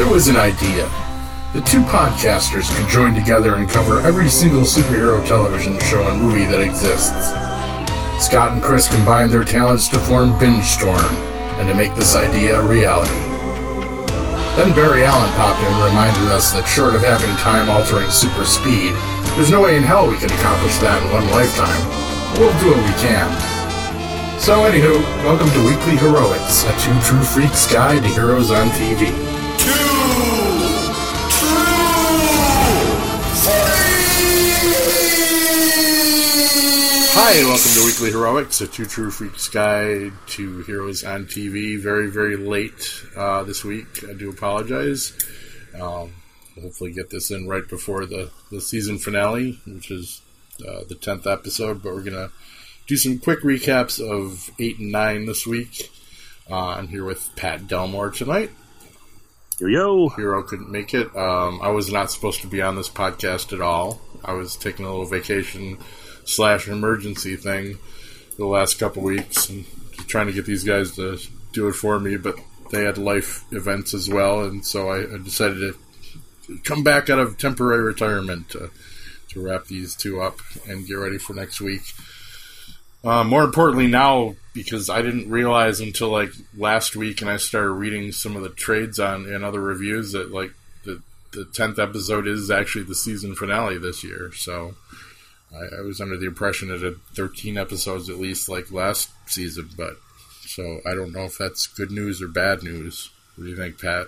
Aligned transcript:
There 0.00 0.08
was 0.08 0.28
an 0.28 0.36
idea. 0.36 0.88
The 1.52 1.60
two 1.60 1.82
podcasters 1.82 2.74
could 2.74 2.88
join 2.88 3.14
together 3.14 3.56
and 3.56 3.68
cover 3.68 4.00
every 4.00 4.30
single 4.30 4.62
superhero 4.62 5.20
television 5.28 5.78
show 5.78 6.00
and 6.08 6.22
movie 6.22 6.46
that 6.46 6.62
exists. 6.62 7.28
Scott 8.16 8.52
and 8.52 8.62
Chris 8.62 8.88
combined 8.88 9.30
their 9.30 9.44
talents 9.44 9.88
to 9.88 9.98
form 9.98 10.38
Binge 10.38 10.64
Storm 10.64 11.04
and 11.60 11.68
to 11.68 11.74
make 11.74 11.94
this 11.96 12.16
idea 12.16 12.58
a 12.58 12.66
reality. 12.66 13.12
Then 14.56 14.72
Barry 14.72 15.04
Allen 15.04 15.30
popped 15.36 15.60
in 15.60 15.68
and 15.68 15.84
reminded 15.84 16.32
us 16.32 16.50
that 16.52 16.64
short 16.64 16.94
of 16.94 17.02
having 17.02 17.36
time 17.36 17.68
altering 17.68 18.08
super 18.08 18.46
speed, 18.46 18.96
there's 19.36 19.52
no 19.52 19.60
way 19.60 19.76
in 19.76 19.82
hell 19.82 20.08
we 20.08 20.16
can 20.16 20.32
accomplish 20.32 20.78
that 20.78 20.96
in 21.04 21.12
one 21.12 21.28
lifetime. 21.28 21.76
We'll 22.40 22.56
do 22.56 22.72
what 22.72 22.80
we 22.88 22.96
can. 23.04 23.28
So, 24.40 24.64
anywho, 24.64 24.96
welcome 25.28 25.50
to 25.52 25.60
Weekly 25.68 26.00
Heroics, 26.00 26.64
a 26.64 26.72
two 26.80 26.96
true 27.04 27.20
freaks 27.20 27.70
guide 27.70 28.00
to 28.00 28.08
heroes 28.08 28.50
on 28.50 28.70
TV. 28.70 29.29
Hi, 37.22 37.34
and 37.34 37.48
welcome 37.48 37.72
to 37.72 37.84
Weekly 37.84 38.10
Heroics, 38.12 38.62
a 38.62 38.66
two 38.66 38.86
true 38.86 39.10
freaks 39.10 39.46
guide 39.46 40.12
to 40.28 40.62
heroes 40.62 41.04
on 41.04 41.26
TV. 41.26 41.78
Very, 41.78 42.10
very 42.10 42.34
late 42.38 43.04
uh, 43.14 43.42
this 43.42 43.62
week. 43.62 44.02
I 44.08 44.14
do 44.14 44.30
apologize. 44.30 45.12
Um, 45.78 46.14
hopefully, 46.58 46.92
get 46.92 47.10
this 47.10 47.30
in 47.30 47.46
right 47.46 47.68
before 47.68 48.06
the, 48.06 48.30
the 48.50 48.62
season 48.62 48.96
finale, 48.96 49.60
which 49.66 49.90
is 49.90 50.22
uh, 50.66 50.80
the 50.88 50.94
10th 50.94 51.30
episode, 51.30 51.82
but 51.82 51.92
we're 51.92 52.00
going 52.00 52.14
to 52.14 52.30
do 52.86 52.96
some 52.96 53.18
quick 53.18 53.42
recaps 53.42 54.00
of 54.00 54.50
8 54.58 54.78
and 54.78 54.90
9 54.90 55.26
this 55.26 55.46
week. 55.46 55.92
Uh, 56.50 56.68
I'm 56.68 56.88
here 56.88 57.04
with 57.04 57.28
Pat 57.36 57.68
Delmore 57.68 58.12
tonight. 58.12 58.50
Yo, 59.58 59.66
yo. 59.66 60.08
Hero 60.08 60.42
couldn't 60.42 60.70
make 60.70 60.94
it. 60.94 61.14
Um, 61.14 61.60
I 61.62 61.68
was 61.68 61.92
not 61.92 62.10
supposed 62.10 62.40
to 62.40 62.46
be 62.46 62.62
on 62.62 62.76
this 62.76 62.88
podcast 62.88 63.52
at 63.52 63.60
all. 63.60 64.00
I 64.24 64.32
was 64.32 64.56
taking 64.56 64.86
a 64.86 64.88
little 64.88 65.04
vacation 65.04 65.76
slash 66.30 66.68
emergency 66.68 67.36
thing 67.36 67.78
the 68.36 68.46
last 68.46 68.78
couple 68.78 69.02
weeks 69.02 69.48
and 69.48 69.64
trying 70.06 70.26
to 70.26 70.32
get 70.32 70.46
these 70.46 70.64
guys 70.64 70.94
to 70.96 71.18
do 71.52 71.68
it 71.68 71.74
for 71.74 71.98
me, 71.98 72.16
but 72.16 72.36
they 72.70 72.84
had 72.84 72.98
life 72.98 73.44
events 73.52 73.94
as 73.94 74.08
well, 74.08 74.44
and 74.44 74.64
so 74.64 74.88
I, 74.88 75.14
I 75.14 75.18
decided 75.18 75.74
to 76.46 76.58
come 76.64 76.82
back 76.82 77.10
out 77.10 77.18
of 77.18 77.38
temporary 77.38 77.82
retirement 77.82 78.48
to, 78.50 78.70
to 79.28 79.44
wrap 79.44 79.66
these 79.66 79.94
two 79.94 80.20
up 80.20 80.38
and 80.68 80.86
get 80.86 80.94
ready 80.94 81.18
for 81.18 81.34
next 81.34 81.60
week. 81.60 81.82
Uh, 83.02 83.24
more 83.24 83.44
importantly, 83.44 83.86
now 83.86 84.36
because 84.52 84.90
I 84.90 85.02
didn't 85.02 85.30
realize 85.30 85.80
until 85.80 86.08
like 86.08 86.30
last 86.56 86.94
week, 86.96 87.20
and 87.20 87.30
I 87.30 87.38
started 87.38 87.70
reading 87.70 88.12
some 88.12 88.36
of 88.36 88.42
the 88.42 88.50
trades 88.50 88.98
on 88.98 89.26
and 89.26 89.44
other 89.44 89.60
reviews 89.60 90.12
that 90.12 90.32
like 90.32 90.52
the 90.84 91.00
the 91.32 91.46
tenth 91.46 91.78
episode 91.78 92.26
is 92.26 92.50
actually 92.50 92.84
the 92.84 92.94
season 92.94 93.34
finale 93.34 93.78
this 93.78 94.04
year. 94.04 94.32
So 94.34 94.74
I, 95.54 95.78
I, 95.78 95.80
was 95.80 96.00
under 96.00 96.16
the 96.16 96.26
impression 96.26 96.70
it 96.70 96.80
had 96.80 97.00
thirteen 97.14 97.58
episodes 97.58 98.08
at 98.08 98.18
least, 98.18 98.48
like 98.48 98.70
last 98.70 99.10
season. 99.26 99.68
But 99.76 99.96
so 100.46 100.80
I 100.86 100.94
don't 100.94 101.12
know 101.12 101.24
if 101.24 101.38
that's 101.38 101.66
good 101.66 101.90
news 101.90 102.22
or 102.22 102.28
bad 102.28 102.62
news. 102.62 103.10
What 103.36 103.44
do 103.44 103.50
you 103.50 103.56
think, 103.56 103.80
Pat? 103.80 104.06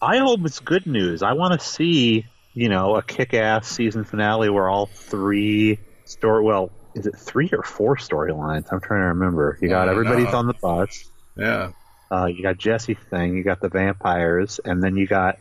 I 0.00 0.18
hope 0.18 0.40
it's 0.44 0.60
good 0.60 0.86
news. 0.86 1.22
I 1.22 1.32
want 1.32 1.58
to 1.58 1.66
see 1.66 2.26
you 2.52 2.68
know 2.68 2.96
a 2.96 3.02
kick-ass 3.02 3.66
season 3.68 4.04
finale 4.04 4.50
where 4.50 4.68
all 4.68 4.86
three 4.86 5.78
story 6.04 6.44
well 6.44 6.70
is 6.94 7.06
it 7.06 7.16
three 7.16 7.50
or 7.52 7.62
four 7.62 7.96
storylines? 7.96 8.72
I'm 8.72 8.80
trying 8.80 9.00
to 9.00 9.08
remember. 9.08 9.58
You 9.60 9.68
got 9.68 9.88
everybody's 9.88 10.32
on 10.32 10.46
the 10.46 10.54
bus. 10.54 11.08
Yeah. 11.36 11.72
Uh, 12.10 12.26
you 12.26 12.42
got 12.42 12.58
Jesse 12.58 12.94
thing. 12.94 13.36
You 13.36 13.42
got 13.42 13.60
the 13.60 13.68
vampires, 13.68 14.60
and 14.64 14.82
then 14.82 14.96
you 14.96 15.06
got 15.06 15.38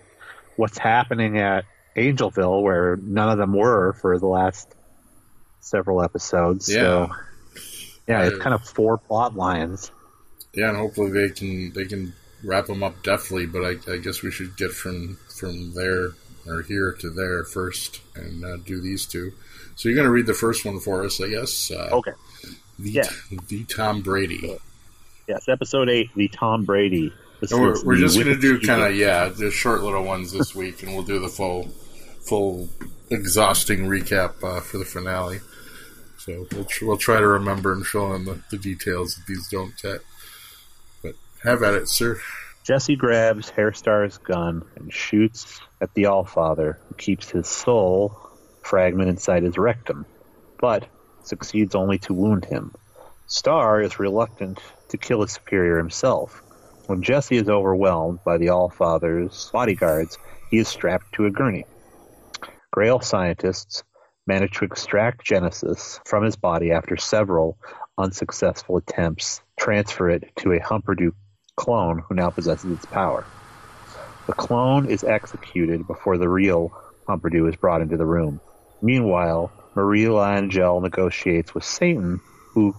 what's 0.56 0.78
happening 0.78 1.38
at 1.38 1.66
Angelville, 1.96 2.64
where 2.64 2.96
none 2.96 3.30
of 3.30 3.38
them 3.38 3.54
were 3.54 3.94
for 3.94 4.18
the 4.18 4.26
last 4.26 4.74
several 5.64 6.04
episodes. 6.04 6.72
Yeah. 6.72 6.82
So, 6.82 7.12
yeah, 8.08 8.26
it's 8.26 8.38
kind 8.40 8.54
of 8.54 8.68
four 8.68 8.98
plot 8.98 9.36
lines. 9.36 9.92
Yeah, 10.54 10.70
and 10.70 10.78
hopefully 10.78 11.12
they 11.12 11.30
can 11.30 11.72
they 11.74 11.86
can 11.86 12.14
wrap 12.44 12.68
them 12.68 12.84
up 12.84 13.02
deftly. 13.04 13.46
But 13.46 13.64
I, 13.64 13.94
I 13.94 13.98
guess 13.98 14.22
we 14.22 14.32
should 14.32 14.58
get 14.58 14.72
from 14.72 15.18
from 15.36 15.74
there 15.74 16.12
or 16.48 16.62
here 16.64 16.92
to 17.00 17.10
there 17.10 17.44
first 17.44 18.02
and 18.16 18.44
uh, 18.44 18.58
do 18.58 18.82
these 18.82 19.06
two. 19.06 19.32
So 19.76 19.90
you're 19.90 19.96
going 19.96 20.06
to 20.06 20.12
read 20.12 20.28
the 20.28 20.34
first 20.34 20.66
one 20.66 20.80
for 20.80 21.04
us, 21.04 21.20
I 21.22 21.30
guess. 21.30 21.72
Uh, 21.72 21.90
okay. 21.94 22.12
The, 22.78 22.92
yeah. 22.92 23.10
The 23.48 23.64
Tom 23.64 24.02
Brady. 24.02 24.58
Yes, 25.28 25.48
episode 25.48 25.90
eight, 25.90 26.10
the 26.16 26.28
Tom 26.28 26.66
Brady. 26.66 27.14
we're, 27.52 27.84
we're 27.84 27.96
just 27.96 28.16
going 28.16 28.28
to 28.28 28.40
do 28.40 28.60
kind 28.60 28.82
of 28.82 28.96
yeah, 28.96 29.30
the 29.30 29.52
short 29.52 29.82
little 29.82 30.04
ones 30.04 30.32
this 30.34 30.54
week, 30.54 30.84
and 30.84 30.94
we'll 30.94 31.04
do 31.04 31.20
the 31.20 31.30
full, 31.30 31.70
full, 32.22 32.70
exhausting 33.10 33.86
recap 33.86 34.44
uh, 34.44 34.60
for 34.60 34.78
the 34.78 34.86
finale. 34.86 35.40
So 36.26 36.48
we'll 36.54 36.68
we'll 36.82 36.98
try 36.98 37.20
to 37.20 37.28
remember 37.28 37.74
and 37.74 37.86
fill 37.86 38.14
in 38.16 38.24
the, 38.24 38.40
the 38.50 38.58
details 38.58 39.18
if 39.18 39.26
these 39.26 39.50
don't 39.50 39.76
get. 39.82 40.00
But 41.02 41.16
have 41.44 41.64
at 41.64 41.74
it, 41.74 41.90
sir. 41.90 42.18
Jesse 42.64 42.96
grabs 42.96 43.50
Herr 43.50 43.74
Starr's 43.74 44.20
gun 44.20 44.64
and 44.78 44.94
shoots 44.94 45.60
at 45.82 45.94
the 45.96 46.04
Allfather, 46.04 46.78
who 46.88 46.96
keeps 46.96 47.30
his 47.30 47.50
soul 47.50 48.18
fragment 48.62 49.10
inside 49.10 49.44
his 49.44 49.58
rectum, 49.58 50.06
but 50.62 50.88
succeeds 51.24 51.76
only 51.76 51.98
to 52.00 52.14
wound 52.14 52.46
him. 52.46 52.74
Starr 53.28 53.82
is 53.82 54.00
reluctant 54.00 54.60
to 54.90 54.98
kill 54.98 55.24
his 55.24 55.34
superior 55.34 55.78
himself. 55.78 56.42
When 56.88 57.02
Jesse 57.02 57.36
is 57.36 57.50
overwhelmed 57.50 58.20
by 58.24 58.38
the 58.38 58.48
Allfather's 58.48 59.50
bodyguards, 59.52 60.18
he 60.50 60.60
is 60.60 60.70
strapped 60.70 61.12
to 61.16 61.26
a 61.26 61.32
gurney. 61.32 61.66
Grail 62.72 63.02
scientists 63.02 63.84
manage 64.26 64.58
to 64.58 64.66
extract 64.66 65.26
Genesis 65.26 66.00
from 66.06 66.24
his 66.24 66.36
body 66.36 66.72
after 66.72 66.98
several 66.98 67.58
unsuccessful 67.98 68.78
attempts 68.78 69.42
transfer 69.60 70.10
it 70.10 70.32
to 70.38 70.54
a 70.54 70.60
Humperdinck 70.60 71.14
clone 71.56 72.04
who 72.08 72.16
now 72.16 72.30
possesses 72.30 72.72
its 72.72 72.86
power. 72.86 73.26
The 74.28 74.34
clone 74.34 74.88
is 74.88 75.04
executed 75.04 75.86
before 75.86 76.18
the 76.18 76.30
real 76.30 76.72
Humperdinck 77.08 77.50
is 77.50 77.56
brought 77.56 77.82
into 77.82 77.98
the 77.98 78.06
room. 78.06 78.40
Meanwhile, 78.82 79.52
Marie 79.76 80.08
L'Angelle 80.08 80.82
negotiates 80.82 81.54
with 81.54 81.64
Satan, 81.64 82.20
who 82.54 82.74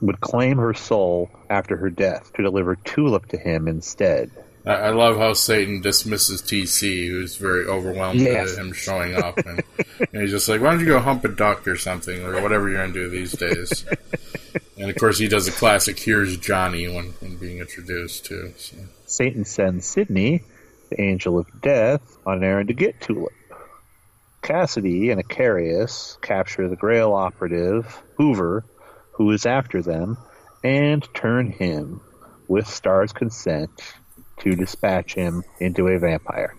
would 0.00 0.20
claim 0.20 0.58
her 0.58 0.74
soul 0.74 1.30
after 1.48 1.76
her 1.76 1.90
death 1.90 2.32
to 2.34 2.42
deliver 2.42 2.76
Tulip 2.76 3.26
to 3.28 3.38
him 3.38 3.68
instead. 3.68 4.30
I 4.66 4.90
love 4.90 5.16
how 5.16 5.32
Satan 5.32 5.80
dismisses 5.80 6.42
TC, 6.42 7.08
who's 7.08 7.36
very 7.36 7.64
overwhelmed 7.64 8.20
yes. 8.20 8.52
at 8.52 8.58
him 8.58 8.72
showing 8.72 9.14
up, 9.14 9.38
and, 9.38 9.62
and, 10.12 10.22
he's 10.22 10.30
just 10.30 10.48
like, 10.48 10.60
"Why 10.60 10.70
don't 10.70 10.80
you 10.80 10.86
go 10.86 11.00
hump 11.00 11.24
a 11.24 11.28
duck 11.28 11.66
or 11.66 11.76
something, 11.76 12.22
or 12.22 12.42
whatever 12.42 12.68
you're 12.68 12.78
gonna 12.78 12.92
do 12.92 13.08
these 13.08 13.32
days?" 13.32 13.86
and 14.76 14.90
of 14.90 14.96
course, 14.96 15.18
he 15.18 15.28
does 15.28 15.48
a 15.48 15.52
classic 15.52 15.98
"Here's 15.98 16.36
Johnny" 16.36 16.88
when, 16.88 17.06
when 17.20 17.36
being 17.36 17.58
introduced 17.58 18.26
to. 18.26 18.52
So. 18.58 18.76
Satan 19.06 19.46
sends 19.46 19.86
Sydney, 19.86 20.42
the 20.90 21.00
angel 21.00 21.38
of 21.38 21.46
death, 21.62 22.02
on 22.26 22.38
an 22.38 22.44
errand 22.44 22.68
to 22.68 22.74
get 22.74 23.00
Tulip. 23.00 23.32
Cassidy 24.42 25.10
and 25.10 25.20
Eccarius 25.20 26.20
capture 26.20 26.68
the 26.68 26.76
Grail 26.76 27.12
operative, 27.12 28.02
Hoover, 28.16 28.64
who 29.12 29.30
is 29.30 29.46
after 29.46 29.80
them, 29.80 30.18
and 30.62 31.06
turn 31.14 31.50
him, 31.50 32.00
with 32.48 32.66
Starr's 32.66 33.12
consent, 33.12 33.70
to 34.40 34.56
dispatch 34.56 35.14
him 35.14 35.42
into 35.58 35.88
a 35.88 35.98
vampire. 35.98 36.54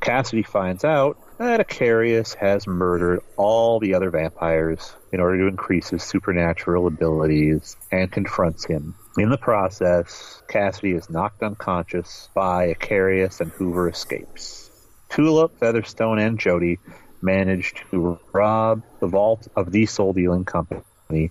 Cassidy 0.00 0.42
finds 0.42 0.84
out 0.84 1.18
that 1.38 1.60
Eccarius 1.60 2.34
has 2.34 2.66
murdered 2.66 3.20
all 3.36 3.80
the 3.80 3.94
other 3.94 4.10
vampires 4.10 4.94
in 5.12 5.20
order 5.20 5.38
to 5.38 5.48
increase 5.48 5.88
his 5.88 6.02
supernatural 6.02 6.86
abilities 6.86 7.76
and 7.90 8.10
confronts 8.10 8.64
him. 8.64 8.94
In 9.18 9.30
the 9.30 9.38
process, 9.38 10.42
Cassidy 10.48 10.92
is 10.92 11.10
knocked 11.10 11.42
unconscious 11.42 12.28
by 12.34 12.68
Eccarius 12.68 13.40
and 13.40 13.50
Hoover 13.52 13.88
escapes. 13.88 14.70
Tulip, 15.08 15.58
Featherstone, 15.58 16.18
and 16.18 16.38
Jody 16.38 16.78
manage 17.22 17.74
to 17.90 18.18
rob 18.32 18.82
the 19.00 19.06
vault 19.06 19.48
of 19.56 19.72
the 19.72 19.86
soul 19.86 20.12
dealing 20.12 20.44
company 20.44 21.30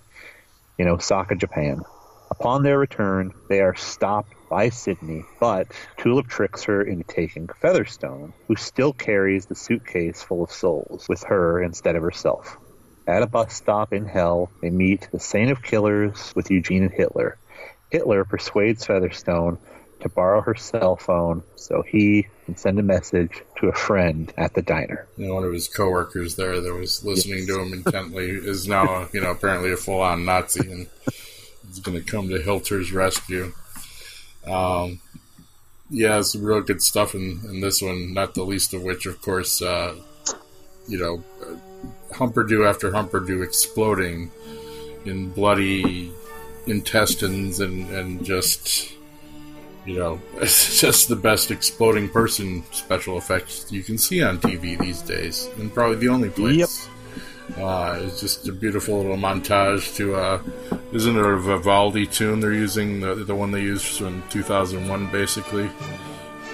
in 0.78 0.88
Osaka, 0.88 1.34
Japan. 1.34 1.82
Upon 2.30 2.62
their 2.62 2.78
return, 2.78 3.32
they 3.48 3.60
are 3.60 3.76
stopped 3.76 4.32
by 4.54 4.68
Sydney, 4.68 5.24
but 5.40 5.66
Tulip 5.96 6.28
tricks 6.28 6.62
her 6.62 6.80
into 6.80 7.02
taking 7.02 7.48
Featherstone, 7.60 8.32
who 8.46 8.54
still 8.54 8.92
carries 8.92 9.46
the 9.46 9.56
suitcase 9.56 10.22
full 10.22 10.44
of 10.44 10.52
souls, 10.52 11.08
with 11.08 11.24
her 11.24 11.60
instead 11.60 11.96
of 11.96 12.04
herself. 12.04 12.56
At 13.04 13.24
a 13.24 13.26
bus 13.26 13.52
stop 13.52 13.92
in 13.92 14.06
Hell, 14.06 14.52
they 14.62 14.70
meet 14.70 15.08
the 15.10 15.18
Saint 15.18 15.50
of 15.50 15.60
Killers 15.60 16.32
with 16.36 16.52
Eugene 16.52 16.84
and 16.84 16.92
Hitler. 16.92 17.36
Hitler 17.90 18.24
persuades 18.24 18.86
Featherstone 18.86 19.58
to 20.02 20.08
borrow 20.08 20.40
her 20.42 20.54
cell 20.54 20.94
phone 20.94 21.42
so 21.56 21.82
he 21.82 22.28
can 22.44 22.56
send 22.56 22.78
a 22.78 22.84
message 22.84 23.42
to 23.56 23.66
a 23.66 23.72
friend 23.72 24.32
at 24.36 24.54
the 24.54 24.62
diner. 24.62 25.08
One 25.16 25.42
of 25.42 25.52
his 25.52 25.66
coworkers 25.66 26.36
there 26.36 26.60
that 26.60 26.72
was 26.72 27.02
listening 27.02 27.38
yes. 27.38 27.48
to 27.48 27.60
him 27.60 27.72
intently 27.72 28.30
is 28.30 28.68
now, 28.68 29.08
you 29.12 29.20
know, 29.20 29.32
apparently 29.32 29.72
a 29.72 29.76
full-on 29.76 30.24
Nazi 30.24 30.70
and 30.70 30.86
is 31.68 31.80
going 31.80 31.98
to 31.98 32.08
come 32.08 32.28
to 32.28 32.40
Hilter's 32.40 32.92
rescue. 32.92 33.52
Um, 34.46 35.00
yeah, 35.90 36.22
some 36.22 36.44
real 36.44 36.60
good 36.60 36.82
stuff 36.82 37.14
in, 37.14 37.40
in 37.48 37.60
this 37.60 37.82
one. 37.82 38.14
Not 38.14 38.34
the 38.34 38.42
least 38.42 38.74
of 38.74 38.82
which, 38.82 39.06
of 39.06 39.20
course, 39.20 39.62
uh, 39.62 39.94
you 40.88 40.98
know, 40.98 41.24
Humperdoo 42.12 42.68
after 42.68 42.90
Humperdoo 42.90 43.42
exploding 43.42 44.30
in 45.04 45.30
bloody 45.30 46.12
intestines 46.66 47.60
and 47.60 47.90
and 47.90 48.24
just 48.24 48.94
you 49.84 49.98
know, 49.98 50.20
it's 50.36 50.80
just 50.80 51.08
the 51.08 51.16
best 51.16 51.50
exploding 51.50 52.08
person 52.08 52.64
special 52.72 53.18
effects 53.18 53.70
you 53.70 53.82
can 53.82 53.98
see 53.98 54.22
on 54.22 54.38
TV 54.38 54.78
these 54.78 55.02
days, 55.02 55.48
and 55.58 55.72
probably 55.72 55.96
the 55.96 56.08
only 56.08 56.30
place. 56.30 56.56
Yep. 56.56 56.93
Uh, 57.56 58.00
it's 58.02 58.20
just 58.20 58.48
a 58.48 58.52
beautiful 58.52 58.96
little 58.96 59.16
montage 59.16 59.94
to, 59.96 60.16
uh, 60.16 60.42
isn't 60.92 61.16
it 61.16 61.24
a 61.24 61.36
Vivaldi 61.36 62.06
tune 62.06 62.40
they're 62.40 62.52
using? 62.52 63.00
The, 63.00 63.14
the 63.14 63.34
one 63.34 63.52
they 63.52 63.62
used 63.62 64.00
in 64.00 64.22
2001, 64.30 65.12
basically. 65.12 65.70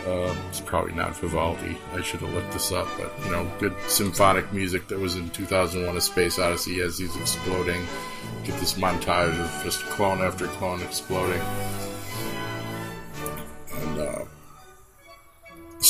Uh, 0.06 0.34
it's 0.48 0.60
probably 0.60 0.92
not 0.92 1.16
Vivaldi. 1.16 1.76
I 1.94 2.00
should 2.02 2.20
have 2.20 2.32
looked 2.32 2.52
this 2.52 2.72
up, 2.72 2.88
but 2.98 3.12
you 3.24 3.30
know, 3.32 3.50
good 3.58 3.74
symphonic 3.86 4.50
music 4.52 4.88
that 4.88 4.98
was 4.98 5.16
in 5.16 5.28
2001: 5.30 5.94
A 5.94 6.00
Space 6.00 6.38
Odyssey 6.38 6.80
as 6.80 6.98
he's 6.98 7.14
exploding. 7.16 7.86
Get 8.44 8.58
this 8.60 8.74
montage 8.74 9.38
of 9.38 9.62
just 9.62 9.84
clone 9.86 10.22
after 10.22 10.46
clone 10.46 10.80
exploding. 10.80 11.42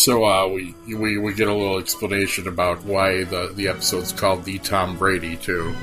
So 0.01 0.25
uh, 0.25 0.47
we, 0.47 0.75
we 0.87 1.19
we 1.19 1.35
get 1.35 1.49
a 1.49 1.55
little 1.55 1.79
explanation 1.79 2.49
about 2.49 2.83
why 2.85 3.25
the 3.25 3.53
the 3.55 3.69
episode's 3.69 4.13
called 4.13 4.45
the 4.45 4.59
Tom 4.59 4.97
Brady 4.97 5.37
too. 5.37 5.75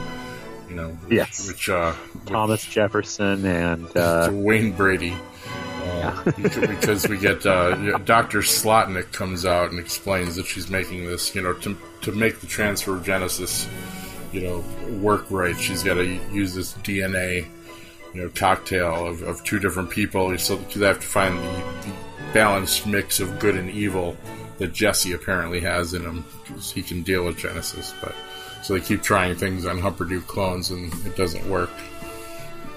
You 0.70 0.76
know, 0.76 0.98
yes, 1.10 1.48
which 1.48 1.70
uh, 1.70 1.94
Thomas 2.26 2.66
which, 2.66 2.74
Jefferson 2.74 3.46
and 3.46 3.96
uh, 3.96 4.30
Wayne 4.34 4.72
Brady. 4.72 5.14
Uh, 5.14 6.24
yeah. 6.26 6.32
because 6.68 7.08
we 7.08 7.18
get 7.18 7.46
uh, 7.46 7.98
Dr. 8.00 8.40
Slotnick 8.40 9.12
comes 9.14 9.46
out 9.46 9.70
and 9.70 9.80
explains 9.80 10.36
that 10.36 10.46
she's 10.48 10.70
making 10.70 11.06
this, 11.06 11.34
you 11.34 11.42
know, 11.42 11.54
to, 11.54 11.78
to 12.02 12.12
make 12.12 12.42
the 12.42 12.48
transfer 12.48 12.96
of 12.98 13.06
Genesis, 13.06 13.70
you 14.34 14.42
know, 14.42 14.64
work 15.00 15.26
right. 15.30 15.58
She's 15.58 15.84
got 15.84 15.94
to 15.94 16.06
use 16.34 16.54
this 16.56 16.74
DNA 16.74 17.48
you 18.14 18.24
know 18.24 18.30
cocktail 18.30 19.06
of, 19.06 19.22
of 19.22 19.44
two 19.44 19.60
different 19.60 19.90
people. 19.90 20.36
So 20.38 20.56
they 20.58 20.88
have 20.88 21.00
to 21.00 21.08
find 21.08 21.38
the, 21.38 21.64
the 21.86 21.94
balanced 22.34 22.86
mix 22.86 23.20
of 23.20 23.40
good 23.40 23.56
and 23.56 23.70
evil 23.70 24.18
that 24.58 24.74
Jesse 24.74 25.14
apparently 25.14 25.60
has 25.62 25.94
in 25.94 26.02
him 26.04 26.26
because 26.44 26.72
he 26.72 26.82
can 26.82 27.04
deal 27.04 27.26
with 27.26 27.38
Genesis. 27.38 27.94
But 28.02 28.16
so 28.64 28.74
they 28.74 28.82
keep 28.82 29.04
trying 29.04 29.36
things 29.36 29.66
on 29.66 29.80
Humperdoo 29.80 30.26
clones 30.26 30.72
and 30.72 30.94
it 31.06 31.16
doesn't 31.16 31.48
work 31.50 31.70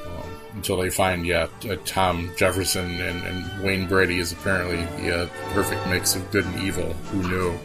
um, 0.06 0.30
until 0.54 0.76
they 0.76 0.90
find 0.90 1.26
yeah 1.26 1.48
uh, 1.68 1.76
Tom 1.84 2.30
Jefferson 2.36 3.00
and, 3.00 3.24
and, 3.24 3.62
Wayne 3.62 3.86
Brady 3.86 4.18
is 4.18 4.32
apparently 4.32 4.84
the 5.02 5.22
uh, 5.22 5.28
perfect 5.52 5.86
mix 5.88 6.14
of 6.14 6.30
good 6.30 6.44
and 6.44 6.60
evil. 6.60 6.92
Who 6.92 7.28
knew? 7.28 7.58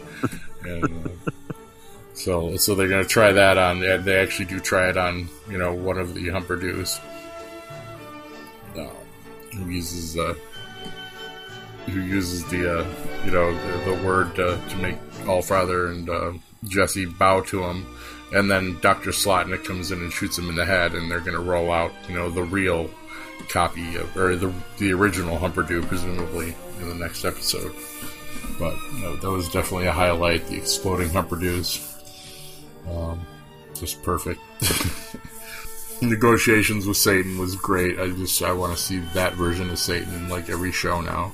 and, 0.64 1.06
uh, 1.06 1.30
so 2.14 2.56
so 2.56 2.74
they're 2.74 2.88
gonna 2.88 3.04
try 3.04 3.32
that 3.32 3.58
on. 3.58 3.80
They 3.80 3.96
they 3.98 4.16
actually 4.16 4.46
do 4.46 4.58
try 4.58 4.88
it 4.88 4.96
on 4.96 5.28
you 5.50 5.58
know 5.58 5.74
one 5.74 5.98
of 5.98 6.14
the 6.14 6.28
Humperdoos 6.28 7.00
who 9.56 9.70
uses 9.70 10.16
uh, 10.16 10.34
who 11.86 12.00
uses 12.00 12.44
the 12.46 12.80
uh, 12.80 12.86
you 13.24 13.30
know 13.30 13.52
the, 13.54 13.90
the 13.90 14.06
word 14.06 14.38
uh, 14.38 14.56
to 14.68 14.76
make 14.76 14.96
Allfather 15.26 15.90
and 15.90 16.08
uh, 16.08 16.32
Jesse 16.64 17.06
bow 17.06 17.40
to 17.42 17.62
him, 17.64 17.86
and 18.32 18.50
then 18.50 18.78
Doctor 18.80 19.10
Slotnick 19.10 19.64
comes 19.64 19.90
in 19.90 20.00
and 20.00 20.12
shoots 20.12 20.38
him 20.38 20.48
in 20.48 20.56
the 20.56 20.64
head, 20.64 20.94
and 20.94 21.10
they're 21.10 21.20
going 21.20 21.36
to 21.36 21.42
roll 21.42 21.70
out 21.70 21.92
you 22.08 22.14
know 22.14 22.30
the 22.30 22.42
real 22.42 22.90
copy 23.48 23.96
of, 23.96 24.16
or 24.16 24.36
the 24.36 24.52
the 24.78 24.92
original 24.92 25.38
Humperdoo 25.38 25.86
presumably 25.86 26.54
in 26.80 26.88
the 26.88 26.94
next 26.94 27.24
episode. 27.24 27.74
But 28.58 28.76
you 28.94 29.00
know, 29.00 29.16
that 29.16 29.30
was 29.30 29.48
definitely 29.48 29.86
a 29.86 29.92
highlight. 29.92 30.46
The 30.46 30.56
exploding 30.56 31.08
Humperdoos, 31.08 31.80
um, 32.88 33.26
just 33.74 34.02
perfect. 34.02 34.40
negotiations 36.02 36.86
with 36.86 36.96
Satan 36.96 37.38
was 37.38 37.56
great. 37.56 37.98
I 37.98 38.08
just 38.08 38.42
I 38.42 38.52
want 38.52 38.76
to 38.76 38.82
see 38.82 38.98
that 39.14 39.34
version 39.34 39.70
of 39.70 39.78
Satan 39.78 40.12
in 40.14 40.28
like 40.28 40.50
every 40.50 40.72
show 40.72 41.00
now. 41.00 41.32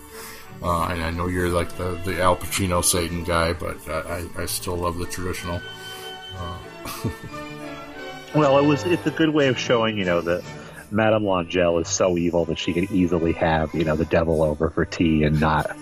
Uh, 0.62 0.88
and 0.88 1.02
I 1.02 1.10
know 1.10 1.26
you're 1.26 1.48
like 1.48 1.76
the, 1.76 2.00
the 2.04 2.20
Al 2.20 2.36
Pacino 2.36 2.84
Satan 2.84 3.24
guy, 3.24 3.52
but 3.52 3.76
I, 3.88 4.24
I 4.36 4.46
still 4.46 4.76
love 4.76 4.98
the 4.98 5.06
traditional. 5.06 5.60
Uh. 6.36 6.58
well, 8.34 8.58
it 8.58 8.64
was 8.64 8.84
it's 8.84 9.06
a 9.06 9.10
good 9.10 9.30
way 9.30 9.48
of 9.48 9.58
showing 9.58 9.98
you 9.98 10.04
know 10.04 10.20
that 10.20 10.44
Madame 10.90 11.26
L'Angelle 11.26 11.80
is 11.80 11.88
so 11.88 12.16
evil 12.16 12.44
that 12.46 12.58
she 12.58 12.72
could 12.72 12.90
easily 12.90 13.32
have 13.32 13.74
you 13.74 13.84
know 13.84 13.96
the 13.96 14.04
devil 14.04 14.42
over 14.42 14.70
for 14.70 14.84
tea 14.84 15.24
and 15.24 15.40
not 15.40 15.76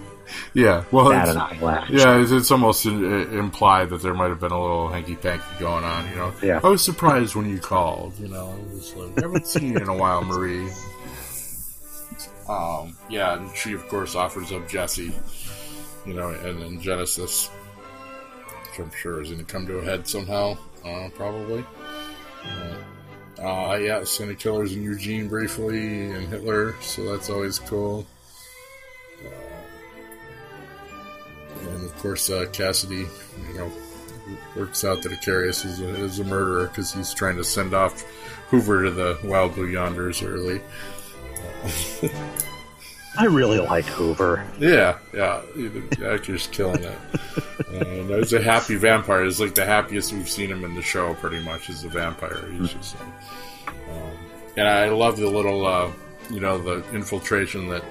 yeah, 0.55 0.85
well, 0.91 1.11
it's, 1.11 1.91
yeah, 1.91 2.21
it's, 2.21 2.31
it's 2.31 2.51
almost 2.51 2.87
in, 2.87 3.05
uh, 3.05 3.39
implied 3.39 3.91
that 3.91 4.03
there 4.03 4.15
might 4.15 4.29
have 4.29 4.41
been 4.41 4.53
a 4.53 4.61
little 4.61 4.89
hanky 4.89 5.17
panky 5.17 5.45
going 5.59 5.85
on. 5.85 6.09
You 6.09 6.17
know, 6.17 6.35
yeah. 6.43 6.61
I 6.63 6.69
was 6.69 6.83
surprised 6.83 7.35
when 7.35 7.49
you 7.49 7.59
called. 7.59 8.19
You 8.19 8.29
know, 8.29 8.51
I 8.51 8.75
was 8.75 8.95
like, 8.95 9.19
I 9.19 9.27
haven't 9.27 9.47
seen 9.47 9.73
you 9.73 9.79
in 9.79 9.89
a 9.89 9.97
while, 9.97 10.23
Marie. 10.23 10.69
Um, 12.49 12.97
yeah, 13.09 13.37
and 13.37 13.55
she 13.57 13.73
of 13.73 13.87
course 13.89 14.15
offers 14.15 14.53
up 14.53 14.69
Jesse. 14.69 15.13
You 16.07 16.15
know, 16.15 16.31
and 16.31 16.63
then 16.63 16.81
Genesis, 16.81 17.49
which 17.49 18.81
I'm 18.81 18.91
sure 18.91 19.21
is 19.21 19.29
going 19.29 19.45
to 19.45 19.53
come 19.53 19.67
to 19.67 19.79
a 19.79 19.85
head 19.85 20.09
somehow, 20.09 20.57
uh, 20.85 21.11
probably. 21.15 21.65
Uh, 22.43 23.43
uh, 23.43 23.77
yeah, 23.77 24.03
Saint 24.05 24.31
of 24.31 24.39
Killers 24.39 24.73
and 24.73 24.83
Eugene 24.83 25.29
briefly, 25.29 26.11
and 26.11 26.29
Hitler, 26.29 26.75
so 26.81 27.05
that's 27.05 27.29
always 27.29 27.59
cool. 27.59 28.07
and 31.63 31.85
of 31.85 31.97
course 31.99 32.31
uh, 32.31 32.47
Cassidy, 32.53 33.07
you 33.49 33.55
know, 33.55 33.71
works 34.57 34.85
out 34.85 35.03
that 35.03 35.13
Eccarius 35.13 35.65
is 35.65 35.81
a, 35.81 35.89
is 36.05 36.19
a 36.19 36.25
murderer 36.25 36.67
because 36.69 36.93
he's 36.93 37.13
trying 37.15 37.37
to 37.37 37.45
send 37.45 37.75
off 37.75 38.03
Hoover 38.49 38.85
to 38.85 38.91
the 38.91 39.19
Wild 39.25 39.55
Blue 39.55 39.71
Yonders 39.71 40.27
early. 40.27 40.61
I 43.19 43.25
really 43.25 43.59
like 43.59 43.85
Hoover. 43.87 44.47
Yeah, 44.59 44.99
yeah, 45.13 45.43
the 45.55 46.11
actor's 46.13 46.47
killing 46.47 46.85
it. 46.85 46.99
and 47.69 48.09
he's 48.11 48.33
a 48.33 48.41
happy 48.41 48.77
vampire. 48.77 49.25
He's 49.25 49.41
like 49.41 49.55
the 49.55 49.65
happiest 49.65 50.13
we've 50.13 50.29
seen 50.29 50.51
him 50.51 50.65
in 50.65 50.75
the 50.75 50.83
show, 50.83 51.15
pretty 51.15 51.43
much, 51.43 51.69
as 51.69 51.85
a 51.85 51.89
vampire. 51.89 52.49
He's 52.53 52.73
just, 52.73 52.97
um, 53.67 54.11
and 54.57 54.69
I 54.69 54.89
love 54.91 55.17
the 55.17 55.29
little, 55.29 55.67
uh, 55.67 55.91
you 56.31 56.41
know, 56.41 56.59
the 56.59 56.85
infiltration 56.95 57.69
that 57.69 57.85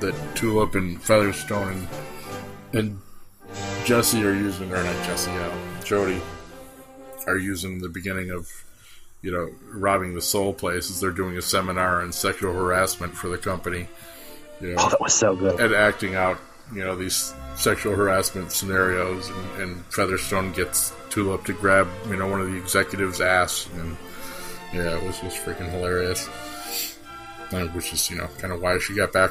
that 0.00 0.14
Tulip 0.34 0.74
and 0.74 1.00
Featherstone 1.02 1.68
and 1.68 1.88
and 2.72 3.00
Jesse 3.84 4.24
are 4.24 4.34
using, 4.34 4.72
or 4.72 4.82
not 4.82 5.04
Jesse, 5.04 5.30
uh, 5.30 5.56
Jody 5.84 6.20
are 7.26 7.38
using 7.38 7.80
the 7.80 7.88
beginning 7.88 8.30
of, 8.30 8.50
you 9.24 9.32
know, 9.32 9.50
robbing 9.72 10.14
the 10.14 10.20
soul 10.20 10.52
places. 10.52 11.00
They're 11.00 11.10
doing 11.10 11.38
a 11.38 11.42
seminar 11.42 12.02
on 12.02 12.12
sexual 12.12 12.52
harassment 12.52 13.16
for 13.16 13.28
the 13.28 13.38
company. 13.38 13.88
You 14.60 14.74
know, 14.74 14.76
oh, 14.80 14.90
that 14.90 15.00
was 15.00 15.14
so 15.14 15.34
good. 15.34 15.58
And 15.58 15.74
acting 15.74 16.14
out, 16.14 16.38
you 16.74 16.84
know, 16.84 16.94
these 16.94 17.32
sexual 17.56 17.96
harassment 17.96 18.52
scenarios, 18.52 19.30
and, 19.30 19.62
and 19.62 19.86
Featherstone 19.86 20.52
gets 20.52 20.92
Tulip 21.08 21.46
to 21.46 21.54
grab, 21.54 21.88
you 22.06 22.16
know, 22.16 22.26
one 22.26 22.42
of 22.42 22.52
the 22.52 22.58
executives' 22.58 23.22
ass, 23.22 23.66
and 23.76 23.96
yeah, 24.74 24.94
it 24.94 25.02
was 25.02 25.18
just 25.20 25.42
freaking 25.42 25.70
hilarious. 25.70 26.26
which 27.72 27.94
is, 27.94 28.10
you 28.10 28.18
know, 28.18 28.28
kind 28.38 28.52
of 28.52 28.60
why 28.60 28.76
she 28.78 28.94
got 28.94 29.10
back 29.14 29.30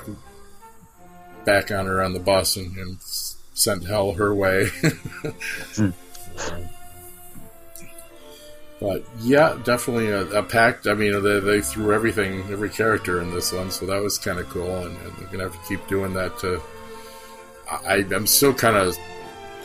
back 1.46 1.70
on 1.70 1.86
her 1.86 2.02
on 2.02 2.14
the 2.14 2.20
bus 2.20 2.56
and, 2.56 2.76
and 2.78 2.98
sent 3.00 3.86
hell 3.86 4.14
her 4.14 4.34
way. 4.34 4.70
mm. 5.76 5.94
But 8.84 9.02
yeah, 9.22 9.58
definitely 9.64 10.10
a, 10.10 10.26
a 10.40 10.44
packed. 10.44 10.88
I 10.88 10.94
mean, 10.94 11.24
they, 11.24 11.40
they, 11.40 11.62
threw 11.62 11.94
everything, 11.94 12.42
every 12.52 12.70
character 12.70 13.22
in 13.22 13.32
this 13.34 13.54
one, 13.54 13.72
so 13.72 13.86
that 13.86 14.02
was 14.02 14.18
kind 14.18 14.40
of 14.40 14.50
cool, 14.50 14.76
and, 14.76 14.98
and, 14.98 15.16
they're 15.16 15.28
gonna 15.28 15.44
have 15.44 15.54
to 15.54 15.68
keep 15.70 15.88
doing 15.88 16.14
that. 16.16 16.38
To 16.40 16.62
I, 17.72 18.06
I'm 18.14 18.28
still 18.28 18.54
kind 18.54 18.76
of 18.76 18.98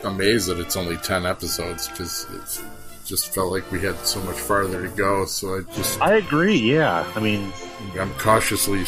amazed 0.04 0.46
that 0.48 0.60
it's 0.60 0.76
only 0.76 0.98
ten 0.98 1.26
episodes 1.26 1.88
because 1.88 2.26
it 2.32 2.64
just 3.06 3.34
felt 3.34 3.50
like 3.50 3.68
we 3.72 3.80
had 3.80 3.98
so 4.06 4.20
much 4.20 4.36
farther 4.36 4.88
to 4.88 4.94
go. 4.94 5.24
So 5.24 5.56
I 5.56 5.60
just 5.74 6.00
I 6.00 6.14
agree. 6.14 6.56
Yeah, 6.56 7.04
I 7.16 7.18
mean, 7.18 7.52
I'm 7.98 8.14
cautiously 8.14 8.84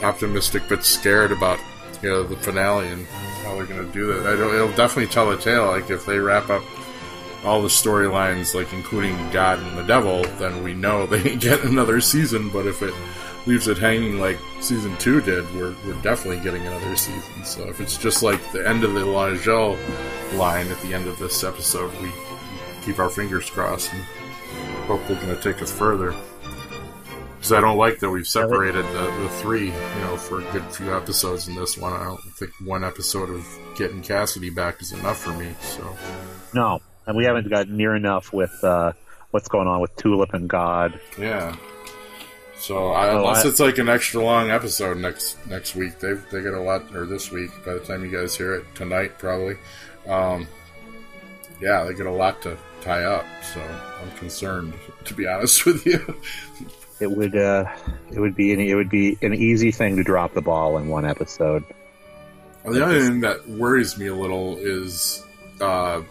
optimistic 0.00 0.62
but 0.68 0.84
scared 0.84 1.32
about 1.32 1.58
you 2.02 2.08
know 2.08 2.22
the 2.22 2.36
finale 2.36 2.86
and 2.86 3.04
how 3.42 3.56
they're 3.56 3.66
going 3.66 3.84
to 3.84 3.92
do 3.92 4.06
that. 4.14 4.32
I 4.32 4.36
don't. 4.36 4.54
It'll 4.54 4.68
definitely 4.76 5.12
tell 5.12 5.28
a 5.32 5.36
tale. 5.36 5.66
Like 5.66 5.90
if 5.90 6.06
they 6.06 6.20
wrap 6.20 6.50
up 6.50 6.62
all 7.44 7.62
the 7.62 7.68
storylines, 7.68 8.54
like 8.54 8.72
including 8.72 9.16
God 9.30 9.58
and 9.58 9.78
the 9.78 9.82
Devil, 9.82 10.22
then 10.38 10.62
we 10.62 10.74
know 10.74 11.06
they 11.06 11.36
get 11.36 11.64
another 11.64 12.00
season. 12.00 12.50
But 12.50 12.66
if 12.66 12.82
it 12.82 12.94
leaves 13.46 13.68
it 13.68 13.78
hanging 13.78 14.18
like 14.18 14.38
season 14.60 14.96
two 14.98 15.20
did, 15.22 15.44
we're, 15.54 15.74
we're 15.86 16.00
definitely 16.02 16.42
getting 16.44 16.66
another 16.66 16.94
season. 16.96 17.44
So 17.44 17.68
if 17.68 17.80
it's 17.80 17.96
just 17.96 18.22
like 18.22 18.40
the 18.52 18.68
end 18.68 18.84
of 18.84 18.92
the 18.94 19.04
L'Angelle 19.06 19.78
line 20.36 20.68
at 20.68 20.80
the 20.82 20.92
end 20.94 21.06
of 21.06 21.18
this 21.18 21.42
episode, 21.42 21.92
we 22.02 22.10
keep 22.82 22.98
our 22.98 23.08
fingers 23.10 23.48
crossed 23.48 23.92
and 23.92 24.02
hope 24.86 25.06
they're 25.06 25.20
going 25.20 25.34
to 25.34 25.42
take 25.42 25.62
us 25.62 25.72
further. 25.72 26.14
because 27.36 27.52
I 27.52 27.60
don't 27.60 27.78
like 27.78 28.00
that 28.00 28.10
we've 28.10 28.26
separated 28.26 28.84
the, 28.86 29.10
the 29.22 29.28
three, 29.40 29.66
you 29.66 30.00
know, 30.02 30.16
for 30.16 30.40
a 30.40 30.52
good 30.52 30.64
few 30.74 30.94
episodes 30.94 31.48
in 31.48 31.54
this 31.54 31.78
one. 31.78 31.92
I 31.94 32.04
don't 32.04 32.20
think 32.34 32.52
one 32.62 32.84
episode 32.84 33.30
of 33.30 33.46
getting 33.76 34.02
Cassidy 34.02 34.50
back 34.50 34.82
is 34.82 34.92
enough 34.92 35.18
for 35.18 35.32
me. 35.32 35.54
So 35.62 35.96
No, 36.54 36.80
and 37.06 37.16
we 37.16 37.24
haven't 37.24 37.48
got 37.48 37.68
near 37.68 37.94
enough 37.94 38.32
with 38.32 38.62
uh, 38.62 38.92
what's 39.30 39.48
going 39.48 39.68
on 39.68 39.80
with 39.80 39.94
Tulip 39.96 40.34
and 40.34 40.48
God. 40.48 41.00
yeah. 41.18 41.56
So 42.58 42.88
I, 42.88 43.14
unless 43.14 43.46
it's 43.46 43.58
like 43.58 43.78
an 43.78 43.88
extra 43.88 44.22
long 44.22 44.50
episode 44.50 44.98
next 44.98 45.38
next 45.46 45.74
week, 45.74 45.98
they 45.98 46.12
they 46.30 46.42
got 46.42 46.52
a 46.52 46.60
lot 46.60 46.94
or 46.94 47.06
this 47.06 47.30
week. 47.32 47.50
By 47.64 47.72
the 47.72 47.80
time 47.80 48.04
you 48.04 48.10
guys 48.10 48.36
hear 48.36 48.54
it 48.54 48.66
tonight, 48.74 49.18
probably. 49.18 49.56
Um, 50.06 50.46
yeah, 51.58 51.84
they 51.84 51.94
get 51.94 52.04
a 52.04 52.12
lot 52.12 52.42
to 52.42 52.58
tie 52.82 53.04
up. 53.04 53.24
So 53.54 53.62
I'm 53.62 54.10
concerned, 54.18 54.74
to 55.04 55.14
be 55.14 55.26
honest 55.26 55.64
with 55.66 55.86
you. 55.86 56.14
It 57.00 57.10
would 57.10 57.34
uh, 57.34 57.64
it 58.12 58.20
would 58.20 58.36
be 58.36 58.52
an, 58.52 58.60
it 58.60 58.74
would 58.74 58.90
be 58.90 59.16
an 59.22 59.32
easy 59.32 59.70
thing 59.70 59.96
to 59.96 60.02
drop 60.04 60.34
the 60.34 60.42
ball 60.42 60.76
in 60.76 60.88
one 60.88 61.06
episode. 61.06 61.64
The 62.66 62.84
other 62.84 63.00
thing 63.00 63.20
that 63.20 63.48
worries 63.48 63.96
me 63.96 64.08
a 64.08 64.14
little 64.14 64.58
is, 64.58 65.24
uh, 65.62 66.02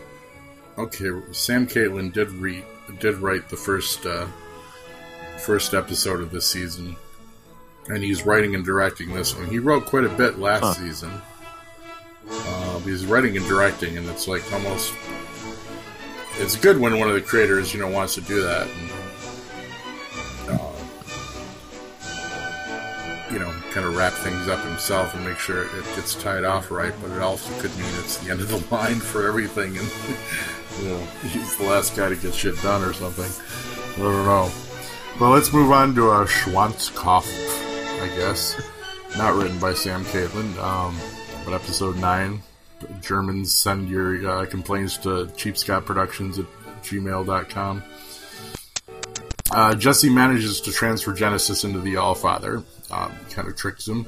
okay, 0.79 1.09
Sam 1.31 1.67
Catlin 1.67 2.11
did 2.11 2.29
read 2.31 2.63
did 2.99 3.15
write 3.17 3.49
the 3.49 3.57
first 3.57 4.05
uh, 4.05 4.25
first 5.39 5.73
episode 5.73 6.21
of 6.21 6.31
this 6.31 6.47
season, 6.47 6.95
and 7.87 8.03
he's 8.03 8.25
writing 8.25 8.55
and 8.55 8.65
directing 8.65 9.13
this 9.13 9.35
one. 9.35 9.47
He 9.47 9.59
wrote 9.59 9.85
quite 9.85 10.05
a 10.05 10.09
bit 10.09 10.39
last 10.39 10.61
Huh. 10.63 10.73
season. 10.73 11.11
Uh, 12.31 12.79
he's 12.79 13.05
writing 13.05 13.37
and 13.37 13.45
directing, 13.47 13.97
and 13.97 14.07
it's 14.09 14.27
like 14.27 14.43
almost. 14.53 14.93
It's 16.37 16.55
good 16.55 16.79
when 16.79 16.97
one 16.99 17.09
of 17.09 17.15
the 17.15 17.21
creators, 17.21 17.73
you 17.73 17.79
know, 17.81 17.89
wants 17.89 18.15
to 18.15 18.21
do 18.21 18.41
that. 18.43 18.67
And, 18.67 18.89
kind 23.79 23.93
of 23.93 23.97
wrap 23.97 24.11
things 24.11 24.49
up 24.49 24.59
himself 24.65 25.15
and 25.15 25.23
make 25.23 25.37
sure 25.37 25.63
it 25.63 25.85
gets 25.95 26.13
tied 26.13 26.43
off 26.43 26.69
right, 26.69 26.93
but 27.01 27.11
it 27.11 27.21
also 27.21 27.49
could 27.61 27.73
mean 27.77 27.87
it's 27.99 28.17
the 28.17 28.29
end 28.29 28.41
of 28.41 28.49
the 28.49 28.57
line 28.75 28.99
for 28.99 29.25
everything, 29.25 29.77
and 29.77 29.89
you 30.81 30.89
know, 30.89 30.97
he's 31.29 31.55
the 31.55 31.63
last 31.63 31.95
guy 31.95 32.09
to 32.09 32.15
get 32.17 32.33
shit 32.33 32.61
done 32.61 32.83
or 32.83 32.91
something. 32.91 33.31
I 33.95 33.99
don't 33.99 34.25
know. 34.25 34.51
Well, 35.17 35.29
let's 35.29 35.53
move 35.53 35.71
on 35.71 35.95
to 35.95 36.09
uh, 36.09 36.25
Schwanzkopf, 36.25 37.23
I 38.01 38.07
guess. 38.17 38.61
Not 39.17 39.35
written 39.35 39.57
by 39.59 39.73
Sam 39.73 40.03
Catlin, 40.03 40.59
um, 40.59 40.99
but 41.45 41.53
episode 41.53 41.95
9. 41.95 42.41
Germans 42.99 43.53
send 43.53 43.87
your 43.87 44.29
uh, 44.29 44.45
complaints 44.45 44.97
to 44.97 45.27
cheapscottproductions 45.37 46.37
at 46.37 46.45
gmail.com. 46.83 47.83
Uh, 49.51 49.75
Jesse 49.75 50.09
manages 50.09 50.61
to 50.61 50.71
transfer 50.71 51.13
Genesis 51.13 51.63
into 51.63 51.79
the 51.79 51.95
Allfather. 51.95 52.63
Um, 52.91 53.11
kind 53.31 53.47
of 53.47 53.55
tricks 53.55 53.87
him, 53.87 54.07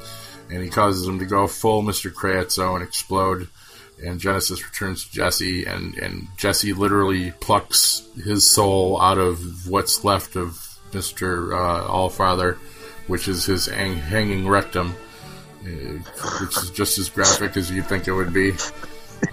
and 0.49 0.63
he 0.63 0.69
causes 0.69 1.07
him 1.07 1.19
to 1.19 1.25
go 1.25 1.47
full 1.47 1.83
Mr. 1.83 2.13
Creosote 2.13 2.75
and 2.75 2.83
explode. 2.83 3.47
And 4.03 4.19
Genesis 4.19 4.63
returns 4.65 5.05
to 5.05 5.11
Jesse, 5.11 5.65
and, 5.65 5.95
and 5.97 6.27
Jesse 6.37 6.73
literally 6.73 7.31
plucks 7.39 8.01
his 8.23 8.49
soul 8.49 8.99
out 8.99 9.19
of 9.19 9.67
what's 9.69 10.03
left 10.03 10.35
of 10.35 10.79
Mr. 10.91 11.53
Uh, 11.53 11.87
Allfather, 11.87 12.55
which 13.07 13.27
is 13.27 13.45
his 13.45 13.67
hang- 13.67 13.97
hanging 13.97 14.47
rectum, 14.47 14.95
uh, 15.63 15.67
which 16.39 16.57
is 16.57 16.71
just 16.71 16.97
as 16.97 17.09
graphic 17.09 17.55
as 17.57 17.69
you'd 17.69 17.85
think 17.85 18.07
it 18.07 18.13
would 18.13 18.33
be. 18.33 18.53